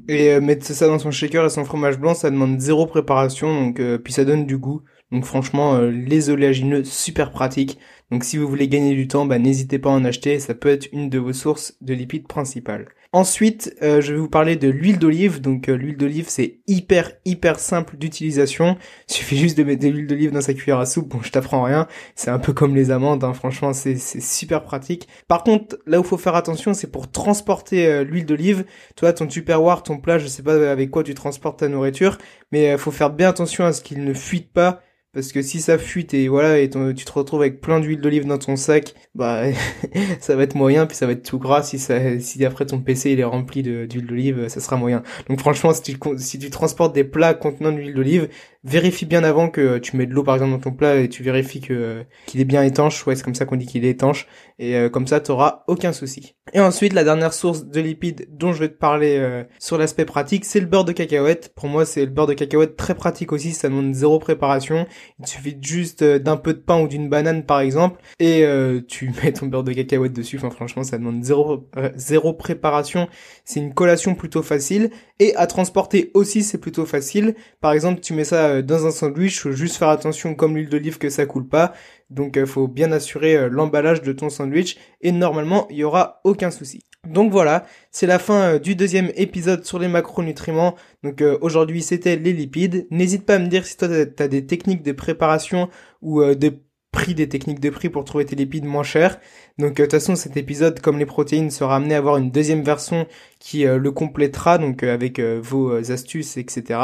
Et 0.09 0.41
mettre 0.41 0.65
ça 0.65 0.87
dans 0.87 0.99
son 0.99 1.11
shaker 1.11 1.45
et 1.45 1.51
son 1.51 1.67
fromage 1.67 1.99
blanc, 1.99 2.15
ça 2.15 2.31
demande 2.31 2.59
zéro 2.59 2.87
préparation, 2.87 3.53
donc 3.55 3.83
puis 4.03 4.13
ça 4.15 4.25
donne 4.25 4.47
du 4.47 4.57
goût. 4.57 4.81
Donc 5.11 5.27
franchement, 5.27 5.79
les 5.83 6.31
oléagineux 6.31 6.83
super 6.83 7.31
pratiques. 7.31 7.79
Donc 8.11 8.25
si 8.25 8.39
vous 8.39 8.49
voulez 8.49 8.69
gagner 8.69 8.95
du 8.95 9.07
temps, 9.07 9.27
bah, 9.27 9.39
n'hésitez 9.39 9.79
pas 9.79 9.91
à 9.91 9.93
en 9.93 10.05
acheter, 10.07 10.39
ça 10.39 10.55
peut 10.55 10.71
être 10.71 10.89
une 10.93 11.11
de 11.11 11.19
vos 11.19 11.35
sources 11.35 11.77
de 11.83 11.93
lipides 11.93 12.27
principales. 12.27 12.89
Ensuite, 13.15 13.77
euh, 13.83 14.01
je 14.01 14.15
vais 14.15 14.19
vous 14.19 14.31
parler 14.31 14.57
de 14.57 14.69
l'huile 14.69 14.99
d'olive. 14.99 15.43
Donc 15.43 15.69
euh, 15.69 15.75
l'huile 15.75 15.99
d'olive, 15.99 16.25
c'est 16.29 16.61
hyper 16.67 17.13
hyper 17.27 17.59
simple 17.59 17.99
d'utilisation. 17.99 18.79
Il 19.11 19.13
suffit 19.13 19.37
juste 19.37 19.59
de 19.59 19.65
mettre 19.65 19.83
de 19.83 19.89
l'huile 19.89 20.07
d'olive 20.07 20.33
dans 20.33 20.41
sa 20.41 20.55
cuillère 20.55 20.79
à 20.79 20.87
soupe. 20.87 21.11
Bon, 21.11 21.21
je 21.23 21.31
t'apprends 21.31 21.63
rien. 21.63 21.87
C'est 22.15 22.31
un 22.31 22.39
peu 22.39 22.55
comme 22.55 22.75
les 22.75 22.91
amandes. 22.91 23.23
Hein. 23.23 23.35
Franchement, 23.35 23.75
c'est 23.75 23.99
super 23.99 24.63
pratique. 24.63 25.09
Par 25.29 25.45
contre, 25.45 25.77
là 25.87 26.01
où 26.01 26.05
faut 26.05 26.17
faire 26.17 26.37
attention, 26.37 26.73
c'est 26.73 26.91
pour 26.91 27.11
transporter 27.11 27.87
euh, 27.87 28.03
l'huile 28.03 28.25
d'olive. 28.25 28.65
Toi, 28.97 29.13
ton 29.13 29.27
tupperware, 29.27 29.83
ton 29.83 29.99
plat, 29.99 30.19
je 30.19 30.27
sais 30.27 30.43
pas 30.43 30.71
avec 30.71 30.91
quoi 30.91 31.03
tu 31.03 31.13
transportes 31.13 31.59
ta 31.59 31.69
nourriture, 31.69 32.17
mais 32.51 32.79
faut 32.79 32.91
faire 32.91 33.11
bien 33.11 33.29
attention 33.29 33.67
à 33.67 33.75
ce 33.75 33.83
qu'il 33.83 34.05
ne 34.05 34.15
fuite 34.15 34.51
pas 34.55 34.81
parce 35.13 35.33
que 35.33 35.43
si 35.43 35.61
ça 35.61 35.77
fuite 35.79 36.15
et 36.15 36.29
voilà, 36.29 36.59
et 36.59 36.71
tu 36.71 37.05
te 37.05 37.13
retrouves 37.13 37.43
avec 37.43 37.61
plein 37.61 37.81
d'huile 37.81 38.01
d'olive 38.01 38.27
dans 38.27 38.39
ton 38.39 38.57
sac, 38.57 38.95
bah 39.15 39.45
ça 40.21 40.37
va 40.37 40.43
être 40.45 40.55
moyen, 40.55 40.87
puis 40.87 40.97
ça 40.97 41.07
va 41.07 41.13
être 41.13 41.23
tout 41.23 41.39
gras. 41.39 41.63
Si 41.63 41.79
ça, 41.79 42.19
si 42.19 42.45
après 42.45 42.65
ton 42.65 42.81
PC 42.81 43.13
il 43.13 43.21
est 43.21 43.25
rempli 43.25 43.63
d'huile 43.63 44.07
d'olive, 44.07 44.49
ça 44.49 44.61
sera 44.61 44.77
moyen. 44.77 45.03
Donc 45.29 45.39
franchement, 45.39 45.75
si 45.75 45.83
tu, 45.83 45.99
si 46.17 46.39
tu 46.39 46.51
transportes 46.51 46.95
des 46.95 47.05
plats 47.05 47.35
contenant 47.35 47.73
de 47.73 47.77
l'huile 47.77 47.95
d'olive, 47.95 48.29
vérifie 48.65 49.07
bien 49.07 49.25
avant 49.25 49.49
que 49.49 49.79
tu 49.79 49.97
mets 49.97 50.07
de 50.07 50.13
l'eau 50.13 50.23
par 50.23 50.37
exemple 50.37 50.53
dans 50.53 50.61
ton 50.61 50.73
plat 50.73 50.97
et 50.97 51.09
tu 51.09 51.23
vérifies 51.23 51.61
que 51.61 52.05
qu'il 52.27 52.41
est 52.41 52.45
bien 52.45 52.63
étanche. 52.63 53.07
Ouais, 53.07 53.15
c'est 53.15 53.23
comme 53.23 53.35
ça 53.35 53.45
qu'on 53.45 53.57
dit 53.57 53.67
qu'il 53.67 53.85
est 53.85 53.91
étanche. 53.91 54.27
Et 54.59 54.77
euh, 54.77 54.89
comme 54.89 55.07
ça, 55.07 55.21
t'auras 55.21 55.65
aucun 55.67 55.93
souci. 55.93 56.37
Et 56.53 56.61
ensuite, 56.61 56.93
la 56.93 57.05
dernière 57.05 57.33
source 57.33 57.65
de 57.65 57.81
lipides 57.81 58.29
dont 58.31 58.53
je 58.53 58.61
vais 58.61 58.69
te 58.69 58.79
parler 58.79 59.17
euh, 59.19 59.43
sur 59.59 59.77
l'aspect 59.77 60.05
pratique, 60.05 60.45
c'est 60.45 60.61
le 60.61 60.67
beurre 60.67 60.85
de 60.85 60.93
cacahuète. 60.93 61.53
Pour 61.57 61.69
moi, 61.69 61.85
c'est 61.85 62.05
le 62.05 62.11
beurre 62.11 62.29
de 62.29 62.35
cacahuète 62.35 62.77
très 62.77 62.95
pratique 62.95 63.33
aussi. 63.33 63.53
Ça 63.53 63.69
demande 63.69 63.93
zéro 63.93 64.19
préparation. 64.19 64.87
Il 65.19 65.27
suffit 65.27 65.57
juste 65.61 66.03
euh, 66.03 66.19
d'un 66.19 66.37
peu 66.37 66.55
de 66.55 66.59
pain 66.59 66.81
ou 66.81 66.89
d'une 66.89 67.09
banane 67.09 67.45
par 67.45 67.61
exemple, 67.61 68.01
et 68.19 68.45
tu 68.89 69.13
mets 69.23 69.33
ton 69.33 69.47
beurre 69.47 69.65
de 69.65 69.73
cacahuète 69.73 70.13
dessus. 70.13 70.37
Enfin, 70.37 70.51
franchement, 70.51 70.83
ça 70.83 70.99
demande 70.99 71.23
zéro 71.23 71.69
zéro 71.97 72.33
préparation. 72.33 73.09
C'est 73.45 73.61
une 73.61 73.75
collation 73.75 74.15
plutôt 74.15 74.43
facile 74.43 74.91
et 75.23 75.37
à 75.37 75.47
transporter 75.47 76.11
aussi, 76.15 76.43
c'est 76.43 76.59
plutôt 76.59 76.85
facile. 76.85 77.37
Par 77.61 77.73
exemple, 77.73 78.01
tu 78.01 78.13
mets 78.13 78.25
ça 78.25 78.47
euh, 78.47 78.63
dans 78.63 78.87
un 78.87 78.91
sandwich, 78.91 79.41
faut 79.41 79.53
juste 79.53 79.77
faire 79.77 79.89
attention 79.89 80.35
comme 80.35 80.57
l'huile 80.57 80.69
d'olive 80.69 80.99
que 80.99 81.11
ça 81.11 81.27
coule 81.27 81.47
pas. 81.47 81.75
Donc 82.11 82.33
il 82.35 82.43
euh, 82.43 82.47
faut 82.47 82.67
bien 82.67 82.91
assurer 82.91 83.37
euh, 83.37 83.49
l'emballage 83.49 84.03
de 84.03 84.13
ton 84.13 84.31
sandwich 84.31 84.79
et 85.01 85.13
normalement 85.13 85.69
il 85.71 85.77
y 85.77 85.85
aura 85.85 86.21
aucun 86.25 86.51
souci. 86.51 86.85
Donc 87.09 87.33
voilà, 87.33 87.67
c'est 87.91 88.07
la 88.07 88.21
fin 88.21 88.55
euh, 88.55 88.59
du 88.61 88.77
deuxième 88.77 89.11
épisode 89.17 89.65
sur 89.65 89.81
les 89.81 89.89
macronutriments. 89.89 90.77
Donc 91.03 91.21
euh, 91.21 91.37
aujourd'hui 91.41 91.83
c'était 91.83 92.15
les 92.15 92.33
lipides. 92.33 92.87
N'hésite 92.93 93.27
pas 93.27 93.35
à 93.35 93.39
me 93.41 93.49
dire 93.49 93.67
si 93.67 93.77
toi 93.77 93.89
tu 93.89 94.23
as 94.23 94.29
des 94.29 94.47
techniques 94.47 94.85
de 94.85 94.93
préparation 94.93 95.69
ou 96.01 96.21
euh, 96.23 96.37
des 96.37 96.53
prix 96.93 97.15
des 97.17 97.29
techniques 97.29 97.59
de 97.59 97.71
prix 97.71 97.89
pour 97.89 98.05
trouver 98.05 98.25
tes 98.25 98.37
lipides 98.37 98.65
moins 98.65 98.85
chers. 98.85 99.19
Donc 99.59 99.75
de 99.79 99.83
toute 99.83 99.91
façon 99.91 100.15
cet 100.15 100.37
épisode 100.37 100.79
comme 100.79 100.99
les 101.01 101.07
protéines 101.07 101.51
sera 101.51 101.75
amené 101.75 101.97
à 101.97 101.99
avoir 101.99 102.19
une 102.19 102.31
deuxième 102.31 102.63
version 102.63 103.09
qui 103.41 103.65
le 103.65 103.91
complétera 103.91 104.59
donc 104.59 104.83
avec 104.85 105.19
vos 105.19 105.73
astuces 105.91 106.37
etc. 106.37 106.79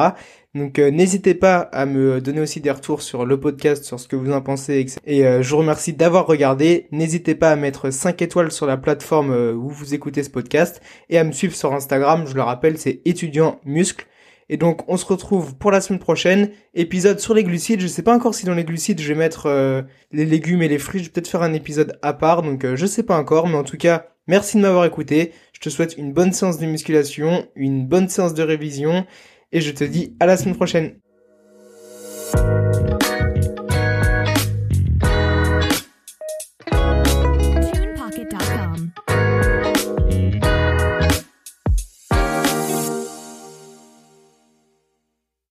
Donc 0.59 0.79
euh, 0.79 0.91
n'hésitez 0.91 1.35
pas 1.35 1.59
à 1.59 1.87
me 1.87 2.21
donner 2.21 2.41
aussi 2.41 2.61
des 2.61 2.71
retours 2.71 3.03
sur 3.03 3.25
le 3.25 3.39
podcast, 3.39 3.85
sur 3.85 3.99
ce 4.01 4.09
que 4.09 4.17
vous 4.17 4.33
en 4.33 4.41
pensez. 4.41 4.87
Et 5.07 5.25
euh, 5.25 5.41
je 5.41 5.51
vous 5.51 5.59
remercie 5.59 5.93
d'avoir 5.93 6.27
regardé. 6.27 6.89
N'hésitez 6.91 7.35
pas 7.35 7.51
à 7.51 7.57
mettre 7.57 7.91
5 7.91 8.21
étoiles 8.21 8.51
sur 8.51 8.67
la 8.67 8.77
plateforme 8.77 9.31
euh, 9.31 9.55
où 9.55 9.69
vous 9.69 9.95
écoutez 9.95 10.23
ce 10.23 10.31
podcast 10.31 10.83
et 11.09 11.19
à 11.19 11.25
me 11.25 11.33
suivre 11.33 11.55
sur 11.55 11.73
Instagram. 11.73 12.25
Je 12.27 12.35
le 12.35 12.43
rappelle, 12.43 12.77
c'est 12.77 13.01
étudiant 13.05 13.61
muscle. 13.65 14.07
Et 14.51 14.57
donc 14.57 14.83
on 14.89 14.97
se 14.97 15.07
retrouve 15.07 15.55
pour 15.57 15.71
la 15.71 15.81
semaine 15.81 16.01
prochaine. 16.01 16.51
Épisode 16.75 17.21
sur 17.21 17.35
les 17.35 17.45
glucides. 17.45 17.81
Je 17.81 17.87
sais 17.87 18.03
pas 18.03 18.15
encore 18.15 18.35
si 18.35 18.45
dans 18.45 18.55
les 18.55 18.65
glucides 18.65 19.01
je 19.01 19.09
vais 19.09 19.19
mettre 19.19 19.85
les 20.11 20.25
légumes 20.25 20.63
et 20.63 20.69
les 20.69 20.79
fruits. 20.79 21.01
Je 21.01 21.05
vais 21.05 21.11
peut-être 21.13 21.29
faire 21.29 21.43
un 21.43 21.53
épisode 21.53 21.99
à 22.01 22.15
part. 22.15 22.43
Donc 22.43 22.65
je 22.75 22.87
sais 22.87 23.03
pas 23.03 23.19
encore. 23.19 23.47
Mais 23.47 23.57
en 23.57 23.63
tout 23.63 23.77
cas, 23.77 24.07
merci 24.27 24.57
de 24.57 24.63
m'avoir 24.63 24.87
écouté. 24.87 25.33
Je 25.53 25.61
te 25.61 25.69
souhaite 25.69 25.99
une 25.99 26.15
bonne 26.15 26.33
séance 26.33 26.59
de 26.59 26.65
musculation, 26.65 27.47
une 27.57 27.87
bonne 27.87 28.09
séance 28.09 28.33
de 28.33 28.43
révision 28.43 29.05
et 29.53 29.61
je 29.61 29.71
te 29.71 29.85
dis 29.85 30.17
à 30.21 30.27
la 30.27 30.37
semaine 30.37 30.57
prochaine. 30.57 30.99